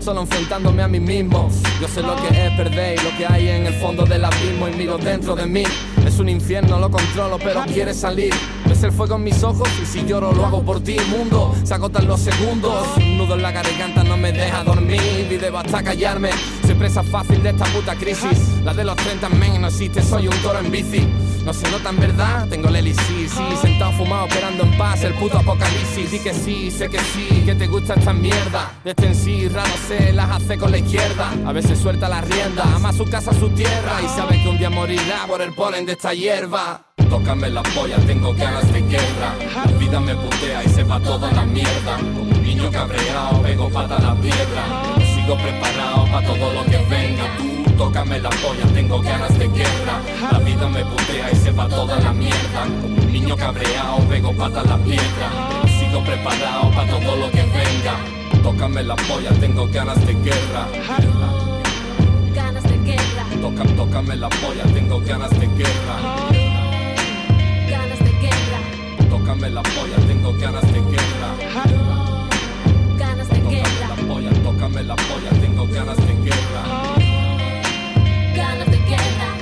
[0.00, 1.48] Solo enfrentándome a mí mismo.
[1.80, 4.68] Yo sé lo que es perder y lo que hay en el fondo del abismo
[4.68, 5.64] y miro dentro de mí.
[6.06, 8.32] Es un infierno, lo controlo, pero quiere salir.
[8.66, 11.56] Ves el fuego en mis ojos y si lloro lo hago por ti, mundo.
[11.64, 12.86] Se agotan los segundos.
[12.98, 16.30] Un nudo en la garganta no me deja dormir y debo hasta callarme.
[16.64, 18.38] Soy presa fácil de esta puta crisis.
[18.64, 21.08] La de los 30 men no existe, soy un toro en bici.
[21.46, 25.14] No se nota en verdad, tengo el elixir, sí, sentado fumado esperando en paz el
[25.14, 26.10] puto apocalipsis.
[26.10, 28.72] Di que sí, sé que sí, que te gusta esta mierda.
[28.82, 31.30] De este en sí, raro se las hace con la izquierda.
[31.46, 34.02] A veces suelta la rienda, ama su casa, su tierra.
[34.04, 36.82] Y sabe que un día morirá por el polen de esta hierba.
[37.08, 39.36] Tócame la polla, tengo ganas de guerra.
[39.54, 41.96] La vida me putea y se va toda la mierda.
[41.96, 44.95] Como un niño cabreado, pego pata a la piedra.
[45.26, 47.24] Sigo preparado para todo lo que venga.
[47.36, 50.00] Tú tócame la polla, tengo ganas de guerra.
[50.30, 52.64] La vida me putea y se va toda la mierda.
[53.10, 55.28] Niño cabreado, pego pata a la piedra.
[55.66, 57.98] Sigo preparado para todo lo que venga.
[58.40, 60.68] Tócame la polla, tengo ganas de guerra.
[62.32, 65.96] Ganas de guerra, Toca, tócame la polla, tengo ganas de guerra.
[67.68, 72.05] ganas de guerra, Tócame la polla, tengo ganas de guerra.
[74.82, 76.64] La polla, tengo ganas de guerra.
[78.34, 79.36] ganas de guerra.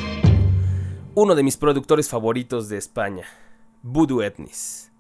[1.15, 3.25] uno de mis productores favoritos de España,
[3.83, 4.91] Voodoo Etnis,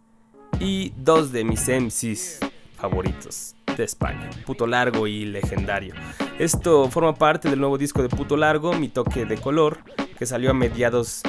[0.61, 2.41] y dos de mis MCs
[2.77, 5.95] favoritos de España, Puto Largo y Legendario.
[6.39, 9.79] Esto forma parte del nuevo disco de Puto Largo, Mi Toque de Color,
[10.19, 11.23] que salió a mediados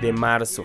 [0.00, 0.64] de marzo.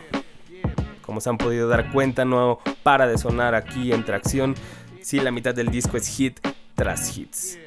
[1.01, 4.55] Como se han podido dar cuenta, no para de sonar aquí en tracción,
[5.01, 6.39] si la mitad del disco es hit
[6.75, 7.57] tras hits.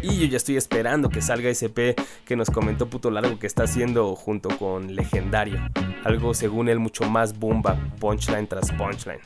[0.00, 3.46] Y yo ya estoy esperando que salga ese P que nos comentó Puto Largo que
[3.46, 5.60] está haciendo junto con Legendario.
[6.04, 9.20] Algo según él mucho más bomba, punchline tras punchline.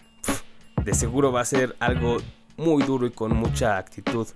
[0.85, 2.19] De seguro va a ser algo
[2.57, 4.27] muy duro y con mucha actitud.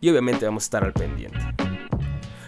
[0.00, 1.38] Y obviamente vamos a estar al pendiente.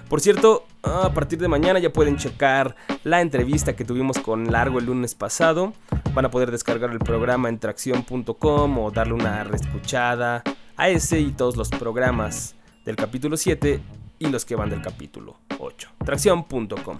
[0.08, 4.78] Por cierto, a partir de mañana ya pueden checar la entrevista que tuvimos con Largo
[4.78, 5.74] el lunes pasado.
[6.14, 10.42] Van a poder descargar el programa en tracción.com o darle una reescuchada
[10.76, 12.54] a ese y todos los programas
[12.88, 13.82] del capítulo 7
[14.18, 15.90] y los que van del capítulo 8.
[16.06, 16.98] Tracción.com.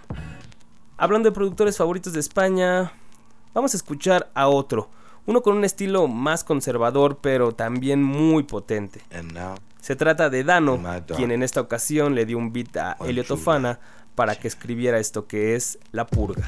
[0.99, 2.93] Hablando de productores favoritos de España,
[3.55, 4.91] vamos a escuchar a otro.
[5.25, 9.01] Uno con un estilo más conservador pero también muy potente.
[9.81, 10.79] Se trata de Dano,
[11.17, 13.81] quien en esta ocasión le dio un beat a Elio Tofana
[14.15, 16.45] para que escribiera esto que es La Purga.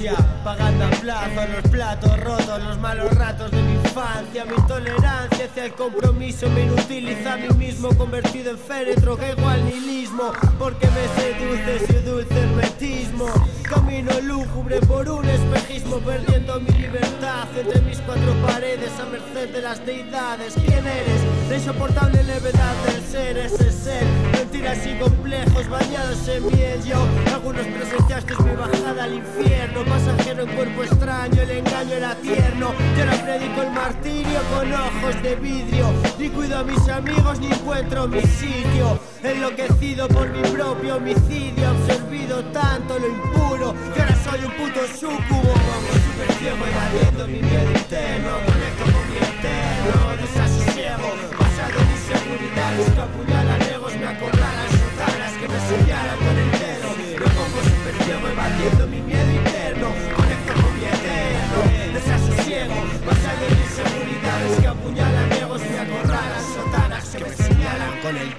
[0.00, 5.44] Ansia, pagando a plazo los platos rotos, los malos ratos de mi infancia, mi tolerancia
[5.44, 10.86] hacia el compromiso me inutiliza a mí mismo, convertido en féretro, caigo al nihilismo, porque
[10.88, 13.26] me seduce su dulce hermetismo.
[13.62, 19.60] Camino lúgubre por un espejismo, perdiendo mi libertad entre mis cuatro paredes a merced de
[19.60, 20.54] las deidades.
[20.54, 21.22] ¿Quién eres?
[21.48, 24.19] La insoportable levedad del ser, ese ser.
[24.60, 26.84] Mentiras y complejos bañados en miel.
[26.84, 26.98] Yo,
[27.32, 29.84] algunos presenciasteis mi bajada al infierno.
[29.86, 32.74] Pasajero en cuerpo extraño, el engaño era tierno.
[32.98, 35.86] Yo no predico el martirio con ojos de vidrio.
[36.18, 39.00] Ni cuido a mis amigos ni encuentro mi sitio.
[39.22, 43.74] Enloquecido por mi propio homicidio, absorbido tanto lo impuro.
[43.94, 45.52] Que ahora soy un puto sucubo.
[45.52, 48.49] Como super ciego evadiendo mi miedo interno.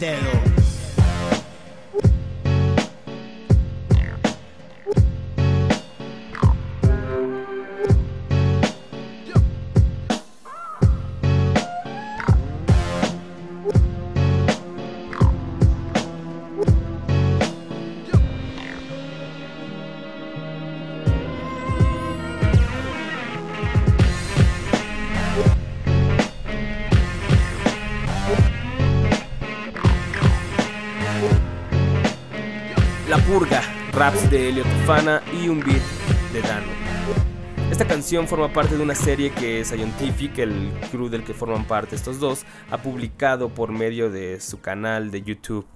[0.01, 0.40] Dedo.
[34.01, 35.83] Raps de Elliot Fana y un beat
[36.33, 36.65] de Dano.
[37.69, 41.95] Esta canción forma parte de una serie que Scientific, el crew del que forman parte
[41.95, 45.67] estos dos, ha publicado por medio de su canal de YouTube.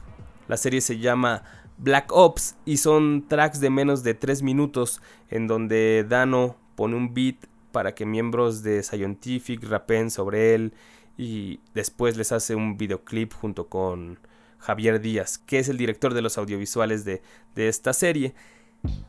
[0.47, 1.43] La serie se llama
[1.77, 7.13] Black Ops y son tracks de menos de 3 minutos en donde Dano pone un
[7.13, 7.35] beat
[7.71, 10.73] para que miembros de Scientific rapen sobre él
[11.15, 14.17] y después les hace un videoclip junto con
[14.59, 17.21] Javier Díaz, que es el director de los audiovisuales de,
[17.55, 18.33] de esta serie.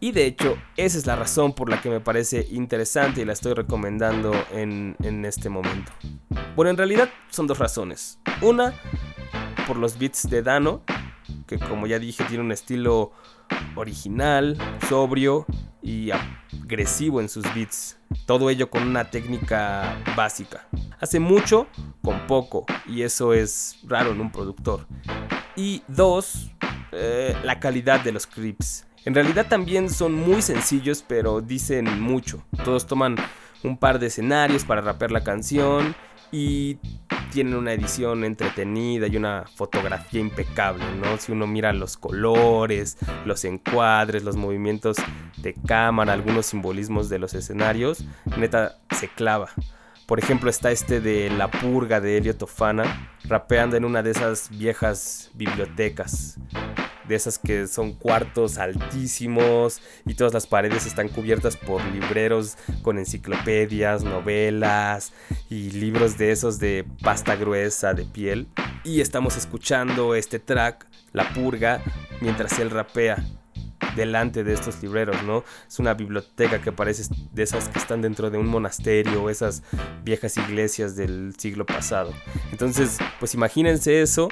[0.00, 3.34] Y de hecho, esa es la razón por la que me parece interesante y la
[3.34, 5.92] estoy recomendando en, en este momento.
[6.54, 8.18] Bueno, en realidad son dos razones.
[8.40, 8.74] Una,
[9.66, 10.82] por los beats de Dano,
[11.46, 13.12] que como ya dije tiene un estilo
[13.74, 14.56] original,
[14.88, 15.46] sobrio
[15.82, 17.96] y agresivo en sus beats.
[18.24, 20.66] Todo ello con una técnica básica.
[21.00, 21.66] Hace mucho
[22.02, 24.86] con poco y eso es raro en un productor.
[25.54, 26.50] Y dos,
[26.92, 28.86] eh, la calidad de los clips.
[29.04, 32.42] En realidad también son muy sencillos pero dicen mucho.
[32.64, 33.16] Todos toman
[33.62, 35.94] un par de escenarios para rapear la canción
[36.32, 36.78] y
[37.30, 41.18] tienen una edición entretenida y una fotografía impecable, ¿no?
[41.18, 44.96] Si uno mira los colores, los encuadres, los movimientos
[45.36, 48.04] de cámara, algunos simbolismos de los escenarios,
[48.38, 49.50] neta se clava.
[50.06, 54.50] Por ejemplo, está este de La Purga de Elliot Ofana, rapeando en una de esas
[54.50, 56.38] viejas bibliotecas.
[57.08, 62.98] De esas que son cuartos altísimos y todas las paredes están cubiertas por libreros con
[62.98, 65.12] enciclopedias, novelas
[65.48, 68.48] y libros de esos de pasta gruesa de piel.
[68.84, 71.82] Y estamos escuchando este track, La Purga,
[72.20, 73.24] mientras él rapea
[73.94, 75.44] delante de estos libreros, ¿no?
[75.66, 79.62] Es una biblioteca que parece de esas que están dentro de un monasterio o esas
[80.04, 82.12] viejas iglesias del siglo pasado.
[82.52, 84.28] Entonces, pues imagínense eso.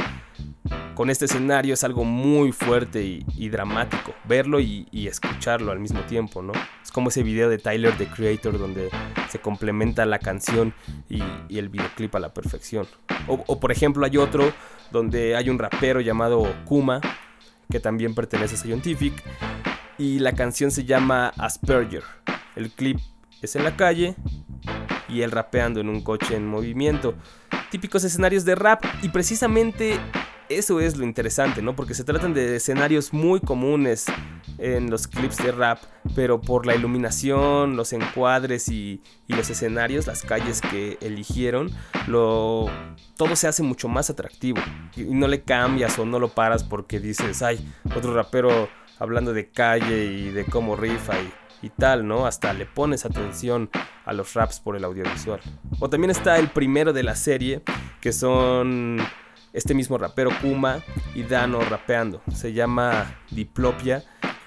[0.95, 4.14] Con este escenario es algo muy fuerte y, dramático.
[4.26, 6.53] Verlo y, escucharlo al mismo tiempo, ¿no?
[6.82, 8.90] Es como ese video de Tyler, the Creator, donde
[9.28, 10.72] se complementa la canción
[11.09, 11.22] y,
[11.57, 12.86] el videoclip a la perfección.
[13.26, 14.53] O por ejemplo hay otro
[14.92, 17.01] donde hay un rapero llamado Kuma
[17.71, 19.15] que también pertenece a Scientific,
[19.99, 22.03] y la canción se llama Asperger.
[22.57, 22.99] El clip
[23.43, 24.17] es en la calle
[25.09, 27.15] y él rapeando en un coche en movimiento.
[27.71, 29.99] Típicos escenarios de rap y precisamente
[30.49, 31.75] eso es lo interesante, ¿no?
[31.77, 34.07] Porque se tratan de escenarios muy comunes
[34.59, 35.78] en los clips de rap,
[36.14, 41.70] pero por la iluminación, los encuadres y, los escenarios, las calles que eligieron,
[42.07, 42.66] lo,
[43.16, 44.61] todo se hace mucho más atractivo.
[44.96, 49.50] Y no le cambias o no lo paras porque dices, ay, otro rapero hablando de
[49.50, 52.26] calle y de cómo rifa y, y tal, ¿no?
[52.26, 53.70] Hasta le pones atención
[54.05, 55.40] a los raps por el audiovisual.
[55.80, 57.62] O también está el primero de la serie,
[58.00, 58.98] que son
[59.52, 60.80] este mismo rapero Kuma
[61.14, 62.20] y Dano rapeando.
[62.32, 64.05] Se llama Diplopia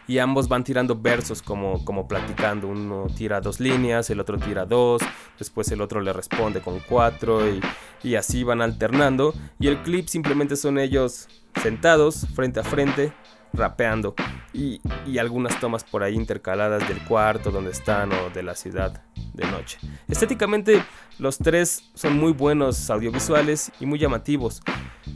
[0.07, 2.67] y ambos van tirando versos como, como platicando.
[2.67, 5.01] Uno tira dos líneas, el otro tira dos,
[5.37, 7.59] después el otro le responde con cuatro y,
[8.03, 9.33] y así van alternando.
[9.59, 11.27] Y el clip simplemente son ellos
[11.61, 13.13] sentados frente a frente
[13.57, 14.15] rapeando
[14.53, 19.03] y, y, algunas tomas por ahí intercaladas del cuarto donde están o de la ciudad
[19.33, 19.77] de noche.
[20.07, 20.83] Estéticamente
[21.19, 24.61] los tres son muy buenos audiovisuales y muy llamativos.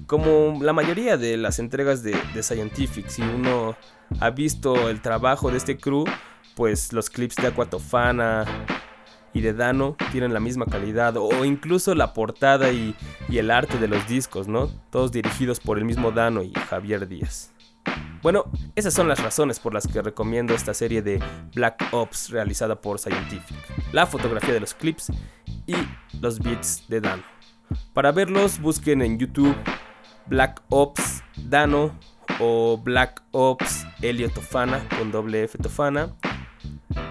[0.08, 3.76] Como la mayoría de las entregas de, de Scientific, si uno
[4.20, 6.06] ha visto el trabajo de este crew,
[6.56, 8.46] pues los clips de Aquatofana
[9.34, 12.96] y de Dano tienen la misma calidad o incluso la portada y,
[13.30, 14.70] y el arte de los discos, ¿no?
[14.90, 17.54] Todos dirigidos por el mismo Dano y Javier Díaz.
[18.22, 18.46] Bueno,
[18.76, 21.20] esas son las razones por las que recomiendo esta serie de
[21.56, 23.58] Black Ops realizada por Scientific.
[23.94, 25.12] La fotografía de los clips
[25.66, 25.76] y
[26.22, 27.24] los beats de Dano.
[27.94, 29.56] Para verlos busquen en YouTube
[30.28, 31.98] Black Ops Dano
[32.40, 36.16] o Black Ops Helio Tofana con doble F Tofana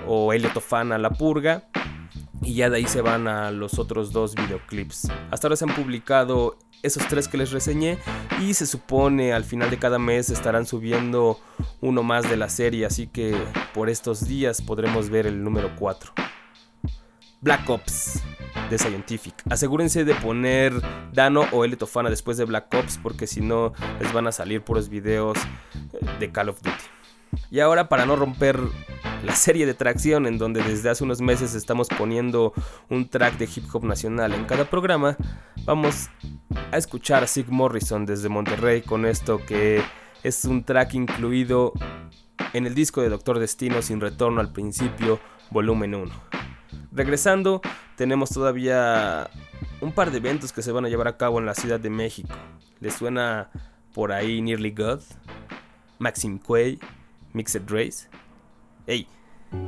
[0.06, 1.64] o Helio Tofana La Purga
[2.42, 5.08] y ya de ahí se van a los otros dos videoclips.
[5.30, 7.98] Hasta ahora se han publicado esos tres que les reseñé
[8.40, 11.38] y se supone al final de cada mes estarán subiendo
[11.80, 13.36] uno más de la serie, así que
[13.74, 16.12] por estos días podremos ver el número 4.
[17.42, 18.22] Black Ops
[18.68, 19.34] de Scientific.
[19.50, 20.74] Asegúrense de poner
[21.12, 24.62] Dano o El Tofana después de Black Ops porque si no les van a salir
[24.62, 25.38] puros videos
[26.18, 26.99] de Call of Duty.
[27.50, 28.60] Y ahora para no romper
[29.24, 32.52] la serie de tracción en donde desde hace unos meses estamos poniendo
[32.88, 35.16] un track de hip hop nacional en cada programa,
[35.64, 36.08] vamos
[36.72, 39.82] a escuchar a Sig Morrison desde Monterrey con esto que
[40.22, 41.72] es un track incluido
[42.52, 45.20] en el disco de Doctor Destino sin retorno al principio,
[45.50, 46.12] volumen 1.
[46.92, 47.60] Regresando,
[47.96, 49.30] tenemos todavía
[49.80, 51.90] un par de eventos que se van a llevar a cabo en la Ciudad de
[51.90, 52.34] México.
[52.80, 53.50] ¿Les suena
[53.92, 55.00] por ahí Nearly God?
[55.98, 56.78] Maxim Quay,
[57.32, 58.06] Mixed Race.
[58.86, 59.06] Hey,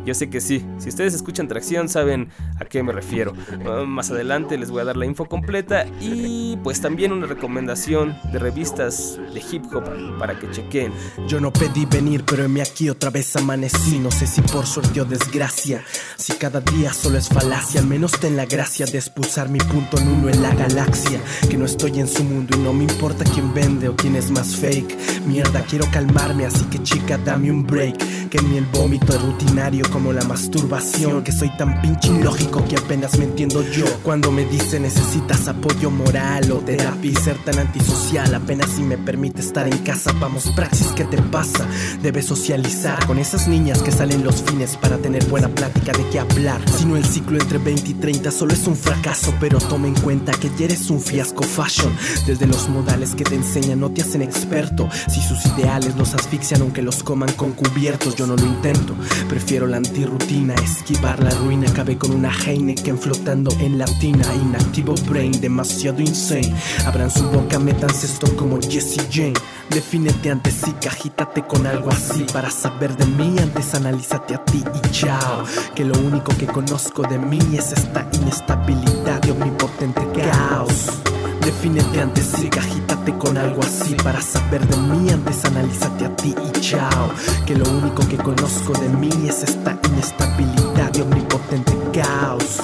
[0.05, 2.29] yo sé que sí, si ustedes escuchan tracción saben
[2.59, 3.33] a qué me refiero.
[3.65, 8.17] Uh, más adelante les voy a dar la info completa y pues también una recomendación
[8.33, 9.85] de revistas de hip hop
[10.19, 10.93] para que chequen.
[11.29, 13.99] Yo no pedí venir, pero en mí aquí otra vez amanecí.
[13.99, 15.85] No sé si por suerte o desgracia.
[16.17, 19.99] Si cada día solo es falacia, al menos ten la gracia de expulsar mi punto
[19.99, 21.21] en uno en la galaxia.
[21.49, 24.31] Que no estoy en su mundo y no me importa quién vende o quién es
[24.31, 24.97] más fake.
[25.27, 28.29] Mierda, quiero calmarme, así que chica, dame un break.
[28.29, 32.77] Que mí el vómito es rutinario como la masturbación Que soy tan pinche ilógico que
[32.77, 33.87] apenas me entiendo yo.
[34.03, 38.99] Cuando me dice necesitas apoyo moral o terapia y ser tan antisocial Apenas si me
[38.99, 41.67] permite estar en casa Vamos praxis, ¿qué te pasa?
[42.03, 46.21] Debes socializar con esas niñas que salen los fines Para tener buena plática de qué
[46.21, 46.61] hablar.
[46.71, 49.95] Si no el ciclo entre 20 y 30 solo es un fracaso Pero toma en
[49.95, 51.93] cuenta que ya eres un fiasco fashion.
[52.27, 54.89] Desde los modales que te enseñan no te hacen experto.
[55.09, 58.95] Si sus ideales los asfixian aunque los coman con cubiertos Yo no lo intento,
[59.29, 61.69] prefiero la antirrutina, esquivar la ruina.
[61.71, 64.25] Acabé con una Heineken flotando en la tina.
[64.35, 66.55] Inactivo brain, demasiado insane.
[66.87, 69.35] Abran su boca, métanse esto como Jesse Jane.
[69.71, 72.25] Defínete antes sí, agítate con algo así.
[72.33, 75.45] Para saber de mí, antes analízate a ti y chao.
[75.75, 80.89] Que lo único que conozco de mí es esta inestabilidad y omnipotente caos.
[81.45, 85.11] Defínete antes sí, agítate con algo así Para saber de mí.
[85.11, 87.11] Antes analízate a ti y chao.
[87.47, 92.63] Que lo único que conozco de mí es esta inestabilidad y omnipotente caos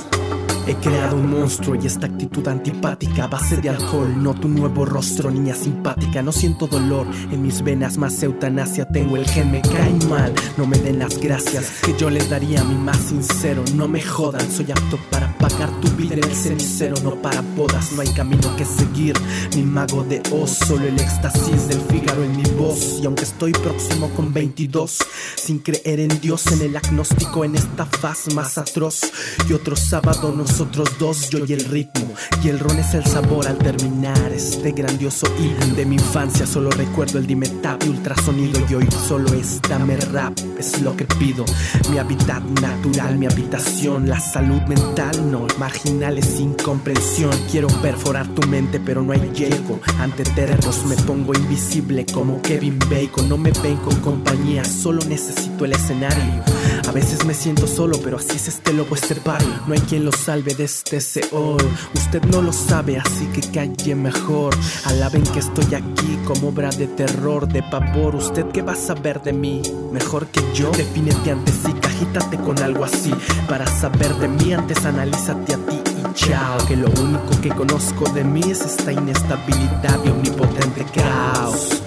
[0.68, 5.30] He creado un monstruo y esta actitud antipática base de alcohol, no tu nuevo rostro,
[5.30, 6.20] niña simpática.
[6.20, 8.86] No siento dolor en mis venas, más eutanasia.
[8.86, 12.60] Tengo el gen, me cae mal, no me den las gracias que yo les daría
[12.60, 13.64] a mi más sincero.
[13.76, 17.92] No me jodan, soy apto para pagar tu vida en el cenicero, no para bodas.
[17.92, 19.16] No hay camino que seguir,
[19.56, 23.00] mi mago de Oz, solo el éxtasis del Fígaro en mi voz.
[23.02, 24.98] Y aunque estoy próximo con 22,
[25.34, 29.00] sin creer en Dios, en el agnóstico, en esta faz más atroz.
[29.48, 32.12] Y otro sábado nos nosotros dos, yo y el ritmo.
[32.42, 36.48] Y el ron es el sabor al terminar este grandioso himno de mi infancia.
[36.48, 38.60] Solo recuerdo el dimetap y ultrasonido.
[38.68, 41.44] Y hoy solo es dame rap, es lo que pido.
[41.92, 44.08] Mi hábitat natural, mi habitación.
[44.08, 47.30] La salud mental, no, marginal es sin comprensión.
[47.52, 49.78] Quiero perforar tu mente, pero no hay llego.
[50.00, 53.28] Ante terrenos me pongo invisible como Kevin Bacon.
[53.28, 56.42] No me ven con compañía, solo necesito el escenario.
[56.86, 59.60] A veces me siento solo, pero así es este lobo, este barrio.
[59.66, 61.62] No hay quien lo salve de este Seol.
[61.94, 64.54] Usted no lo sabe, así que calle mejor.
[64.84, 68.14] Alaben que estoy aquí como obra de terror, de pavor.
[68.14, 69.62] ¿Usted qué va a saber de mí?
[69.92, 70.70] Mejor que yo.
[70.70, 73.12] Defínete antes y cagítate con algo así.
[73.48, 76.66] Para saber de mí, antes analízate a ti y chao.
[76.66, 81.82] Que lo único que conozco de mí es esta inestabilidad y omnipotente caos.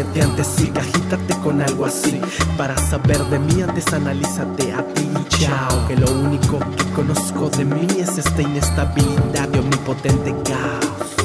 [0.00, 2.20] Antes y agítate con algo así.
[2.56, 5.88] Para saber de mí, antes analízate a ti chao.
[5.88, 11.16] Que lo único que conozco de mí es esta inestabilidad y omnipotente caos.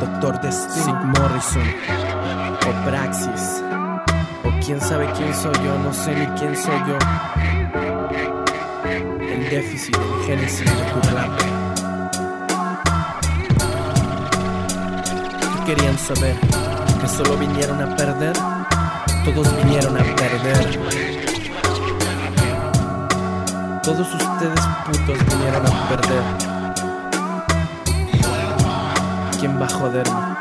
[0.00, 1.66] Doctor de Sig Morrison
[2.68, 3.64] o Praxis.
[4.44, 6.98] O quién sabe quién soy yo, no sé ni quién soy yo.
[9.20, 10.82] El déficit, el génesis de.
[15.64, 16.71] ¿Qué querían saber?
[17.02, 18.32] ¿Que solo vinieron a perder?
[19.24, 20.78] Todos vinieron a perder.
[23.82, 26.22] Todos ustedes putos vinieron a perder.
[29.40, 30.31] ¿Quién va a joderme?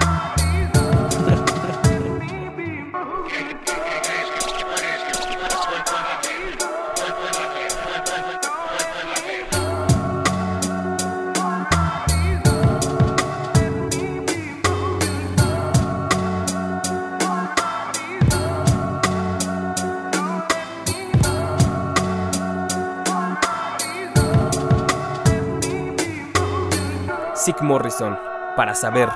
[27.72, 28.19] Morrison,
[28.57, 29.07] para saber.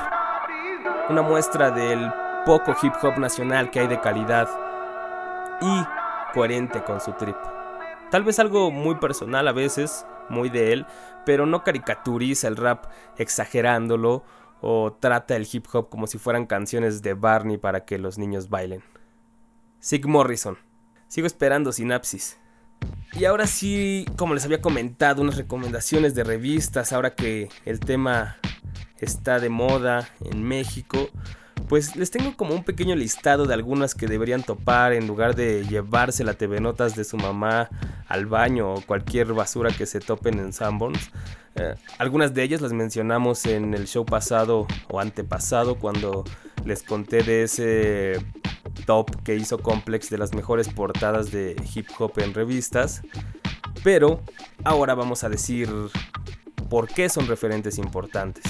[1.10, 2.10] Una muestra del
[2.46, 4.48] poco hip hop nacional que hay de calidad
[5.60, 5.84] y
[6.34, 7.36] coherente con su trip.
[8.12, 10.86] Tal vez algo muy personal a veces, muy de él,
[11.26, 12.86] pero no caricaturiza el rap
[13.18, 14.24] exagerándolo
[14.62, 18.50] o trata el hip hop como si fueran canciones de Barney para que los niños
[18.50, 18.84] bailen.
[19.80, 20.58] Sig Morrison.
[21.10, 22.40] Sigo esperando sinapsis.
[23.18, 28.38] Y ahora sí, como les había comentado, unas recomendaciones de revistas, ahora que el tema
[29.00, 31.10] está de moda en México,
[31.70, 35.66] pues les tengo como un pequeño listado de algunas que deberían topar en lugar de
[35.66, 37.70] llevarse la TV Notas de su mamá
[38.08, 41.10] al baño o cualquier basura que se topen en Sanborns.
[41.56, 46.26] Eh, algunas de ellas las mencionamos en el show pasado o antepasado cuando
[46.66, 48.20] les conté de ese
[48.86, 53.02] top que hizo Complex de las mejores portadas de hip hop en revistas.
[53.84, 54.22] Pero
[54.64, 55.70] ahora vamos a decir
[56.70, 58.44] por qué son referentes importantes.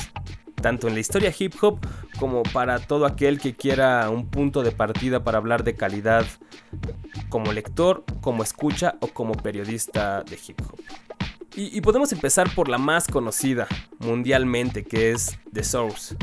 [0.61, 1.79] Tanto en la historia hip hop
[2.19, 6.25] como para todo aquel que quiera un punto de partida para hablar de calidad
[7.29, 10.79] como lector, como escucha o como periodista de hip hop.
[11.57, 13.65] Y, podemos empezar por la más conocida
[13.99, 16.17] mundialmente, que es The Source.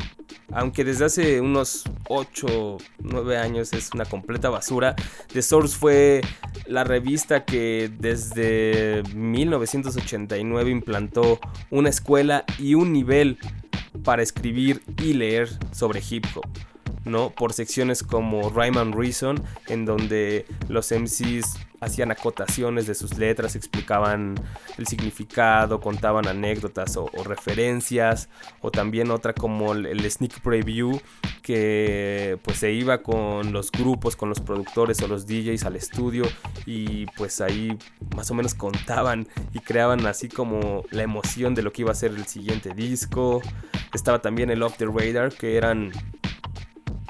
[0.53, 4.95] Aunque desde hace unos 8, 9 años es una completa basura,
[5.33, 6.20] The Source fue
[6.66, 13.39] la revista que desde 1989 implantó una escuela y un nivel
[14.05, 16.47] para escribir y leer sobre hip hop.
[17.07, 17.30] ¿no?
[17.30, 23.57] Por secciones como Rhyme and Reason, en donde los MCs hacían acotaciones de sus letras,
[23.57, 24.37] explicaban
[24.78, 28.28] el significado, contaban anécdotas o, referencias,
[28.61, 31.01] o también otra como el, el, sneak preview,
[31.43, 36.24] que pues se iba con los grupos, con los productores o los DJs al estudio
[36.66, 37.76] y pues ahí
[38.14, 41.97] más o menos contaban y creaban así como la emoción de lo que iba a
[41.97, 43.43] ser el siguiente disco.
[43.93, 45.91] Estaba también el Off the Radar, que eran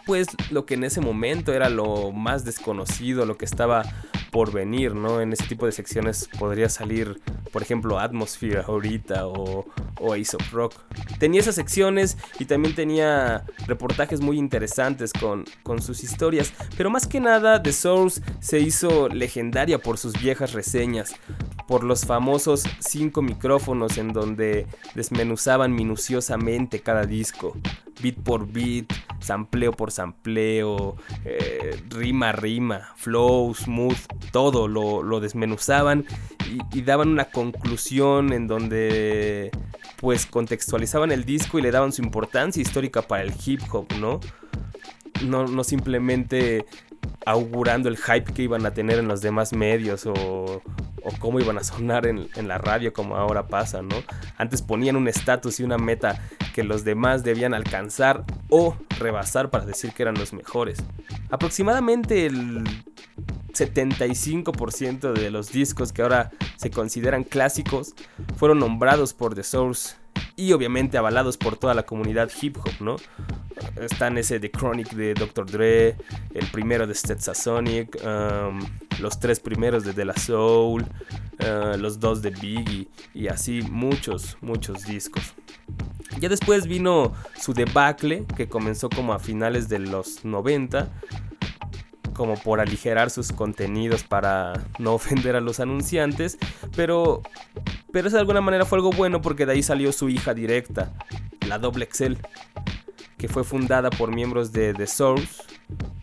[0.06, 3.84] pues lo que en ese momento era lo más desconocido, lo que estaba
[4.32, 5.20] por venir, ¿no?
[5.20, 7.20] En ese tipo de secciones podría salir,
[7.52, 9.66] por ejemplo, Atmosphere ahorita o,
[10.00, 10.74] o Ace of Rock.
[11.18, 17.06] Tenía esas secciones y también tenía reportajes muy interesantes con, con sus historias, pero más
[17.06, 21.14] que nada The Source se hizo legendaria por sus viejas reseñas,
[21.68, 27.54] por los famosos cinco micrófonos en donde desmenuzaban minuciosamente cada disco,
[28.02, 28.86] beat por beat,
[29.20, 33.98] sampleo por sampleo, eh, rima rima, flow, smooth,
[34.30, 36.04] todo lo, desmenuzaban
[36.72, 39.50] y, daban una conclusión en donde
[40.00, 44.20] pues contextualizaban el disco y le daban su importancia histórica para el hip hop, ¿no?
[45.24, 46.66] No, no simplemente
[47.24, 51.58] augurando el hype que iban a tener en los demás medios o, o cómo iban
[51.58, 53.96] a sonar en, en, la radio como ahora pasa, ¿no?
[54.36, 56.20] Antes ponían un estatus y una meta
[56.54, 60.78] que los demás debían alcanzar o rebasar para decir que eran los mejores.
[61.30, 62.64] Aproximadamente el
[63.66, 67.94] 75% de los discos que ahora se consideran clásicos
[68.36, 69.96] fueron nombrados por The Source
[70.36, 72.96] y obviamente avalados por toda la comunidad hip hop, ¿no?
[73.80, 75.50] Están ese The Chronic de Dr.
[75.50, 75.96] Dre,
[76.34, 78.60] el primero de Stetsasonic, um,
[79.00, 84.36] los tres primeros de De La Soul, uh, los dos de Biggie y así muchos,
[84.40, 85.34] muchos discos.
[86.18, 90.90] Ya después vino su debacle, que comenzó como a finales de los 90,
[92.12, 96.38] como por aligerar sus contenidos para no ofender a los anunciantes,
[96.76, 97.22] pero
[97.92, 100.92] pero de alguna manera fue algo bueno porque de ahí salió su hija directa,
[101.46, 102.18] la Doble Excel,
[103.18, 105.42] que fue fundada por miembros de The Source,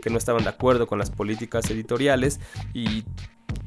[0.01, 2.39] que no estaban de acuerdo con las políticas editoriales
[2.73, 3.03] y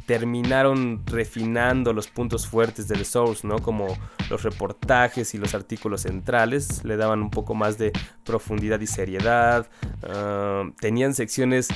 [0.07, 3.59] terminaron refinando los puntos fuertes de The Source, ¿no?
[3.61, 3.86] Como
[4.30, 7.92] los reportajes y los artículos centrales, le daban un poco más de
[8.24, 9.68] profundidad y seriedad,
[10.03, 11.68] uh, tenían secciones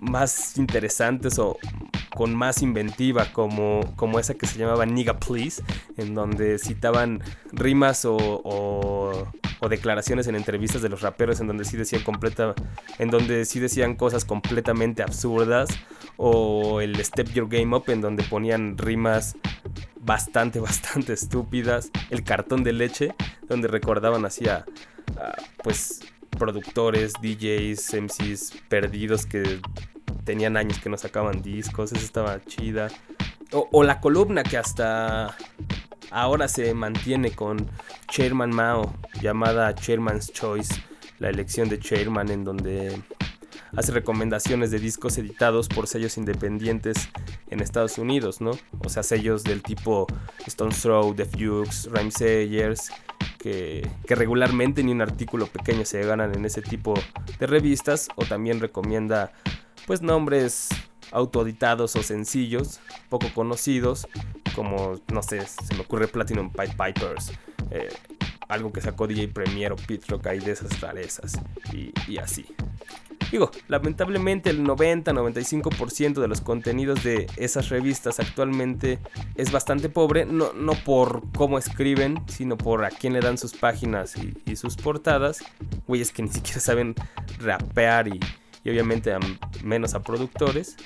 [0.00, 1.58] más interesantes o
[2.16, 5.62] con más inventiva, como, como esa que se llamaba Nigga Please,
[5.98, 7.22] en donde citaban
[7.52, 9.28] rimas o, o,
[9.60, 12.54] o, declaraciones en entrevistas de los raperos, en donde sí decían completa,
[12.98, 15.68] en donde sí decían cosas completamente absurdas,
[16.16, 19.36] o el Step Your Game Up, en donde ponían rimas
[20.00, 21.90] bastante, bastante estúpidas.
[22.10, 23.14] El cartón de leche,
[23.48, 24.64] donde recordaban así a,
[25.62, 26.00] pues
[26.38, 29.60] productores, DJs, MCs perdidos que
[30.24, 32.88] tenían años que no sacaban discos, esa estaba chida.
[33.52, 35.34] O, o, la columna que hasta
[36.10, 37.70] ahora se mantiene con
[38.08, 38.92] Chairman Mao,
[39.22, 40.74] llamada Chairman's Choice,
[41.20, 43.00] la elección de Chairman en donde
[43.76, 47.08] hace recomendaciones de discos editados por sellos independientes
[47.48, 48.52] en Estados Unidos, ¿no?
[48.84, 50.06] O sea, sellos del tipo
[50.46, 52.90] Stone Throw, The Fuchs, Rhymesayers,
[53.38, 56.94] que, que, regularmente ni un artículo pequeño se ganan en ese tipo
[57.38, 59.32] de revistas, o también recomienda
[59.86, 60.68] pues nombres
[61.12, 64.08] autoeditados o sencillos, poco conocidos,
[64.54, 67.32] como, no sé, se me ocurre Platinum Pipe Pipers,
[67.70, 67.88] eh,
[68.48, 71.32] algo que sacó DJ Premier o Pete Rock ahí de esas rarezas,
[71.72, 72.46] y, así.
[73.30, 79.00] Digo, lamentablemente el 90-95% de los contenidos de esas revistas actualmente
[79.34, 83.54] es bastante pobre, no, no, por cómo escriben, sino por a quién le dan sus
[83.54, 85.38] páginas y, sus portadas.
[85.88, 86.94] Güeyes que ni siquiera saben
[87.40, 88.20] rapear y,
[88.64, 89.12] obviamente
[89.64, 90.76] menos a productores.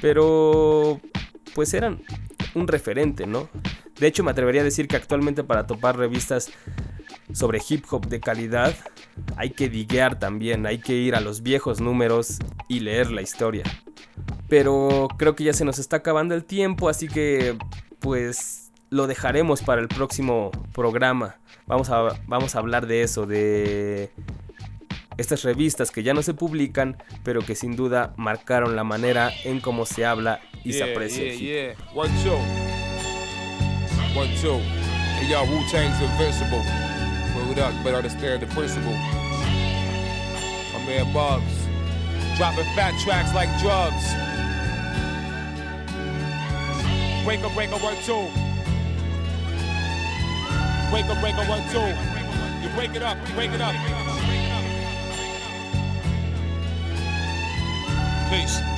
[0.00, 1.00] Pero
[1.54, 2.00] pues eran
[2.54, 3.48] un referente, ¿no?
[3.98, 6.50] De hecho me atrevería a decir que actualmente para topar revistas
[7.32, 8.74] sobre hip hop de calidad
[9.36, 12.38] hay que diguear también, hay que ir a los viejos números
[12.68, 13.64] y leer la historia.
[14.48, 17.56] Pero creo que ya se nos está acabando el tiempo, así que
[18.00, 21.36] pues lo dejaremos para el próximo programa.
[21.66, 24.10] Vamos a, vamos a hablar de eso, de
[25.16, 29.60] estas revistas que ya no se publican, pero que sin duda marcaron la manera en
[29.60, 31.34] cómo se habla y yeah, se aprecia.
[31.34, 32.83] Yeah, yeah.
[34.14, 34.58] One, two.
[35.18, 36.62] Hey, y'all, Wu Tang's invincible.
[37.34, 38.92] Word up, better understand the principle.
[40.72, 41.66] My man Bugs.
[42.36, 44.14] Dropping fat tracks like drugs.
[47.24, 48.30] Break a break a one, two.
[50.92, 51.80] Break a break a one, two.
[52.62, 53.74] You break it up, break it up.
[58.30, 58.73] Peace.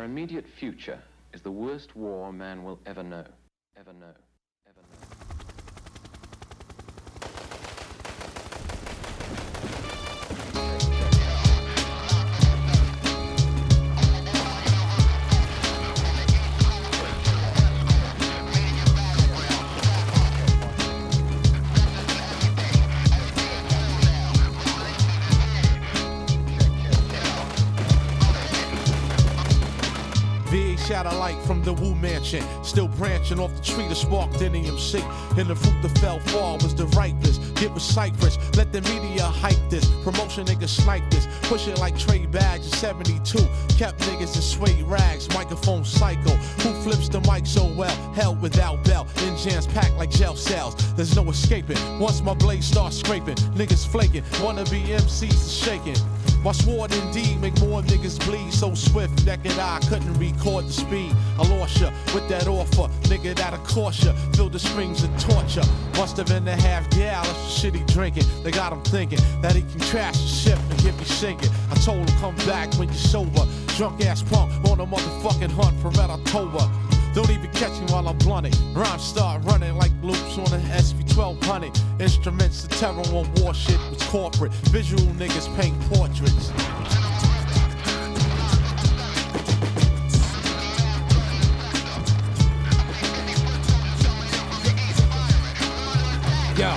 [0.00, 0.98] Our immediate future
[1.34, 3.26] is the worst war man will ever know.
[3.76, 4.14] Ever know.
[32.62, 35.02] Still branching off the tree that sparked in EMC.
[35.38, 37.54] And the fruit that fell far was the ripest.
[37.54, 39.86] Get with Cypress, let the media hype this.
[40.04, 43.38] Promotion niggas snipe this, push it like trade bags in 72.
[43.76, 46.30] Kept niggas in suede rags, microphone psycho.
[46.62, 47.94] Who flips the mic so well?
[48.12, 50.74] Hell without bell, in jams packed like gel cells.
[50.94, 51.78] There's no escaping.
[51.98, 54.24] Once my blade starts scraping, niggas flaking.
[54.42, 55.96] Wanna be MCs shaking.
[56.42, 59.26] My sword indeed make more niggas bleed so swift.
[59.26, 61.12] Naked eye couldn't record the speed.
[61.38, 64.12] I lost ya with that offer, nigga that'll cost ya.
[64.32, 65.62] Fill the strings of torture.
[65.96, 68.24] Must have been a half gal, that's the shit drinking.
[68.42, 71.50] They got him thinking that he can trash the ship and get me sinking.
[71.70, 73.46] I told him come back when you're sober.
[73.76, 76.70] Drunk ass punk on a motherfucking hunt for Red October.
[77.12, 78.54] Don't even catch me while I'm blunting.
[78.72, 81.78] Rhymes start running like loops on an SP 1200.
[82.00, 84.52] Instruments, the terror on war shit was corporate.
[84.72, 86.48] Visual niggas paint portraits.
[96.58, 96.72] Yo,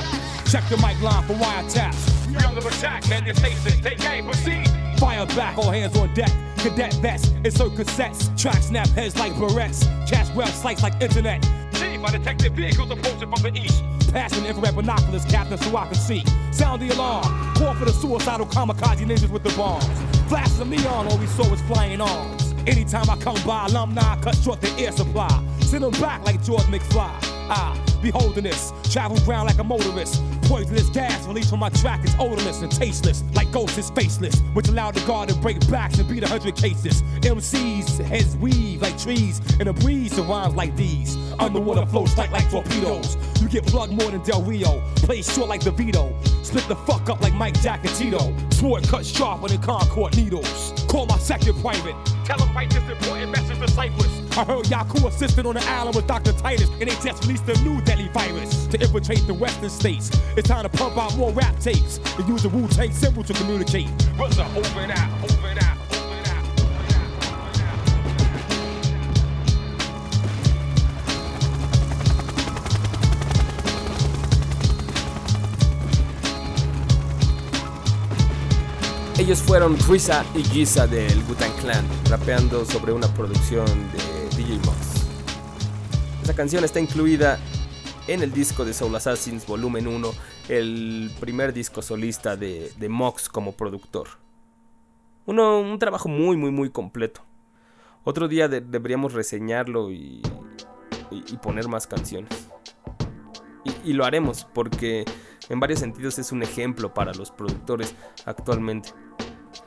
[0.52, 2.28] check the mic line for wiretaps.
[2.28, 4.68] We under attack, man, your station, take aim, proceed.
[4.98, 6.32] Fire back, all hands on deck.
[6.58, 8.38] Cadet vests, insert cassettes.
[8.38, 9.86] Track snap heads like barrettes.
[10.06, 11.46] Cash grab slice like internet.
[11.74, 13.84] See, my detective vehicles approaching from the east.
[14.12, 16.24] Passing infrared binoculars, captain, so I can see.
[16.52, 17.24] Sound the alarm.
[17.56, 19.86] Call for the suicidal kamikaze ninjas with the bombs.
[20.28, 22.54] Flashes of neon, all we saw was flying arms.
[22.68, 25.30] Anytime I come by, alumni cut short the air supply.
[25.62, 27.12] Send them back like George McFly.
[27.50, 30.22] Ah, Beholding this, travel ground like a motorist.
[30.44, 34.68] Poisonous gas released from my track is odorless and tasteless, like ghosts is faceless, which
[34.68, 37.02] allowed the guard to break backs and beat a hundred cases.
[37.22, 41.16] MCs, heads weave like trees, and a breeze surrounds like these.
[41.40, 43.18] Underwater floats like like torpedoes.
[43.42, 44.82] You get plugged more than Del Rio.
[44.98, 46.14] Play short like the Vito.
[46.44, 48.34] Split the fuck up like Mike Jack and Tito.
[48.52, 50.74] Sword cut sharp sharper than Concord needles.
[50.88, 51.96] Call my second private.
[52.26, 54.23] Tell him write this important message to Cyprus.
[54.36, 56.34] I heard Yaku assisted on the island with Dr.
[56.34, 60.10] Titus, and they just released a new deadly virus to infiltrate the western states.
[60.36, 63.34] It's time to pump out more rap tapes and use the Wu Tang symbol to
[63.34, 63.90] communicate.
[64.18, 64.50] What's up?
[64.56, 65.78] Over and out, over and out.
[79.20, 84.13] Ellos fueron Risa y Giza del Gutan Clan, rapeando sobre una producción de
[84.54, 85.08] DJ Mox.
[86.24, 87.40] Esa canción está incluida
[88.08, 90.12] en el disco de Soul Assassins Volumen 1,
[90.50, 94.10] el primer disco solista de, Mox como productor.
[95.26, 97.22] Uno, un trabajo muy, muy, muy completo.
[98.04, 100.22] Otro día de- deberíamos reseñarlo y,
[101.10, 102.48] y- poner más canciones.
[103.64, 105.06] Y, y lo haremos porque
[105.50, 107.96] en varios sentidos es un ejemplo para los productores
[108.26, 108.90] actualmente.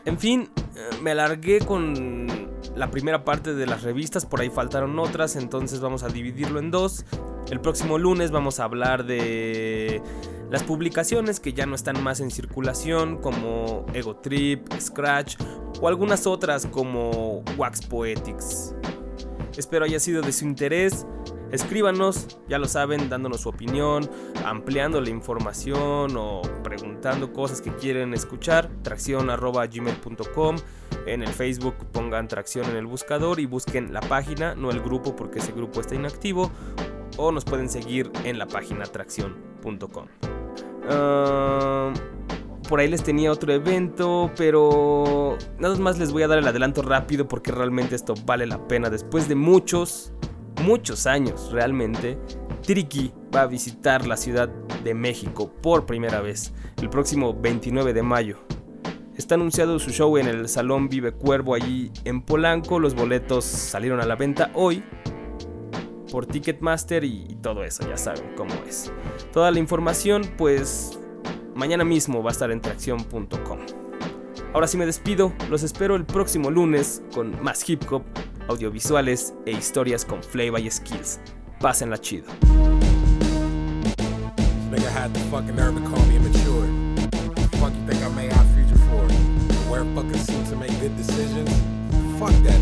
[0.05, 4.99] En fin, eh, me alargué con la primera parte de las revistas, por ahí faltaron
[4.99, 7.05] otras, entonces vamos a dividirlo en dos.
[7.51, 10.03] El próximo lunes vamos a hablar de
[10.51, 15.37] las publicaciones que ya no están más en circulación, como Ego Trip, Scratch
[15.81, 18.75] o algunas otras como Wax Poetics.
[19.57, 21.07] Espero haya sido de su interés.
[21.53, 24.11] Escríbanos, ya lo saben, dándonos su opinión,
[24.45, 28.69] ampliando la información o preguntando cosas que quieren escuchar.
[28.83, 30.57] Tracción.gmail.com.
[31.07, 35.15] En el Facebook pongan tracción en el buscador y busquen la página, no el grupo
[35.15, 36.51] porque ese grupo está inactivo.
[37.17, 40.07] O nos pueden seguir en la página tracción.com.
[42.69, 46.83] por ahí les tenía otro evento, pero nada más les voy a dar el adelanto
[46.83, 48.91] rápido porque realmente esto vale la pena.
[48.91, 50.13] Después de muchos,
[50.63, 52.19] muchos años realmente,
[52.63, 54.49] Tiriki va a visitar la Ciudad
[54.85, 58.39] de México por primera vez el próximo 29 de mayo.
[59.17, 62.79] Está anunciado su show en el Salón Vive Cuervo allí en Polanco.
[62.79, 64.85] Los boletos salieron a la venta hoy
[66.11, 68.93] por Ticketmaster y, y todo eso, ya saben cómo es.
[69.33, 70.99] Toda la información, pues
[71.57, 73.59] mañana mismo va a estar en tracción.com.
[74.53, 78.03] Ahora sí me despido, los espero el próximo lunes con más hip hop,
[78.49, 81.19] audiovisuales e historias con flavor y skills.
[81.59, 82.27] Pásenla chido.
[92.19, 92.56] Fuck that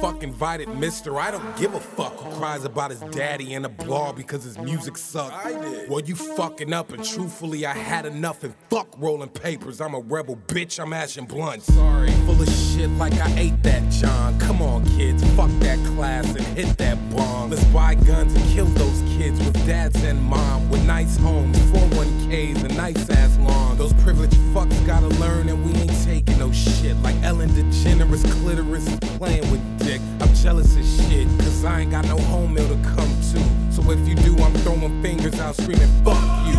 [0.00, 1.18] fuck invited Mister?
[1.18, 4.58] I don't give a fuck who cries about his daddy in a blog because his
[4.58, 5.34] music sucked.
[5.34, 5.88] I did.
[5.88, 9.80] Well, you fucking up, and truthfully, I had enough and fuck rolling papers.
[9.80, 11.62] I'm a rebel bitch, I'm ashing blunt.
[11.62, 12.10] Sorry.
[12.26, 14.38] Full of shit like I ate that John.
[14.40, 17.50] Come on, kids, fuck that class and hit that bomb.
[17.50, 22.64] Let's buy guns and kill those kids with dads and mom with nice homes, 401ks
[22.64, 23.78] and nice ass lawns.
[23.78, 26.96] Those privileged fucks gotta learn and we ain't taking no shit.
[27.02, 32.06] Like Ellen DeGeneres clitoris is playing with I'm jealous as shit, cause I ain't got
[32.06, 33.72] no home meal to come to.
[33.72, 36.16] So if you do, I'm throwing fingers out screaming, fuck
[36.46, 36.58] you.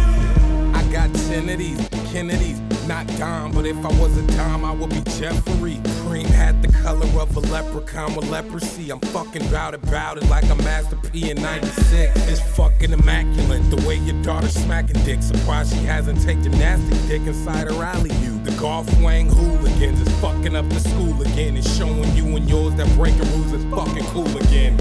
[0.73, 4.71] I got 10 of these, Kennedys, not Dom, but if I was a Dom, I
[4.71, 5.79] would be Jeffrey.
[6.05, 8.89] Cream had the color of a leprechaun with leprosy.
[8.91, 12.29] I'm fucking bout it, bout it like a Master P in 96.
[12.29, 15.21] It's fucking immaculate, the way your daughter's smacking dick.
[15.21, 18.11] Surprised she hasn't taken gymnastic dick inside her alley.
[18.21, 21.57] You, the golf wang hooligans, is fucking up the school again.
[21.57, 24.79] And showing you and yours that breaking rules is fucking cool again.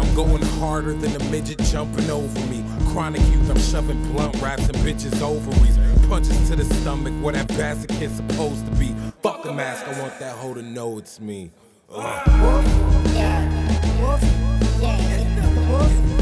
[0.00, 2.64] I'm going harder than a midget jumping over me.
[2.98, 5.78] Chronic youth, I'm shoving blunt wraps and bitches' ovaries.
[6.08, 8.92] Punches to the stomach where that bastard kid's supposed to be.
[9.22, 11.52] Fuck a mask, I want that hoe to know it's me.
[11.94, 12.26] Ugh.
[14.82, 16.17] Love is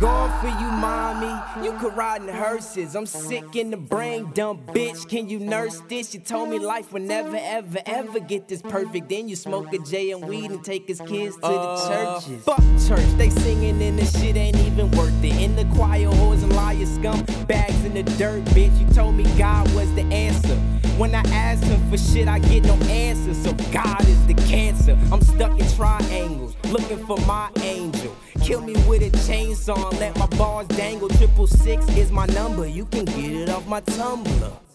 [0.00, 1.64] gone for you, mommy.
[1.64, 2.96] You could ride in hearses.
[2.96, 5.06] I'm sick in the brain, dumb bitch.
[5.08, 6.14] Can you nurse this?
[6.14, 9.10] You told me life would never, ever, ever get this perfect.
[9.10, 12.44] Then you smoke a J and weed and take his kids to the uh, churches.
[12.44, 15.34] Fuck church, they singing and the shit ain't even worth it.
[15.34, 18.76] In the choir, whores and liars, scum bags in the dirt, bitch.
[18.80, 20.58] You told me God was the answer.
[21.00, 23.32] When I ask him for shit, I get no answer.
[23.32, 24.98] So God is the cancer.
[25.10, 28.14] I'm stuck in triangles, looking for my angel.
[28.42, 31.08] Kill me with a chainsaw and let my bars dangle.
[31.08, 32.66] Triple six is my number.
[32.66, 34.69] You can get it off my Tumblr.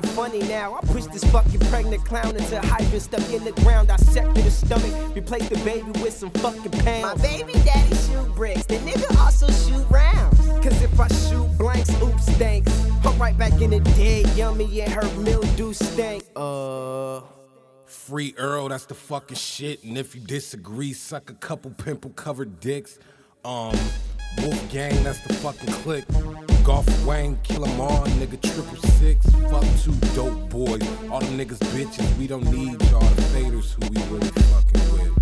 [0.00, 0.74] Fucking funny now.
[0.74, 3.88] I pushed this fucking pregnant clown into a hydrant stuck in the ground.
[3.88, 7.22] Dissected his stomach, replaced the baby with some fucking pounds.
[7.22, 8.66] My baby daddy shoot bricks.
[8.66, 10.38] The nigga also shoot rounds.
[10.64, 12.72] Cause if I shoot blanks, oops, thanks.
[13.04, 16.24] I'm right back in the dead, yummy, and her mildew stank.
[16.36, 17.20] Uh.
[17.86, 19.82] Free Earl, that's the fucking shit.
[19.82, 22.98] And if you disagree, suck a couple pimple covered dicks.
[23.46, 23.74] Um,
[24.42, 26.04] Wolf Gang, that's the fucking click.
[26.68, 28.38] Golf Wang, kill 'em all, nigga.
[28.42, 30.82] Triple six, fuck two dope boys.
[31.10, 33.00] All them niggas bitches, we don't need y'all.
[33.00, 35.14] The faders who we really fucking with.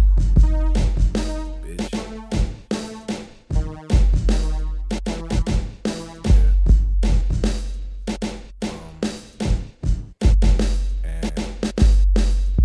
[1.63, 1.93] Bitch.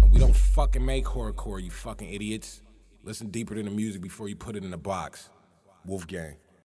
[0.01, 2.63] And we don't fucking make horrorcore, you fucking idiots.
[3.03, 5.29] Listen deeper than the music before you put it in a box.
[5.85, 6.37] Wolf Gang.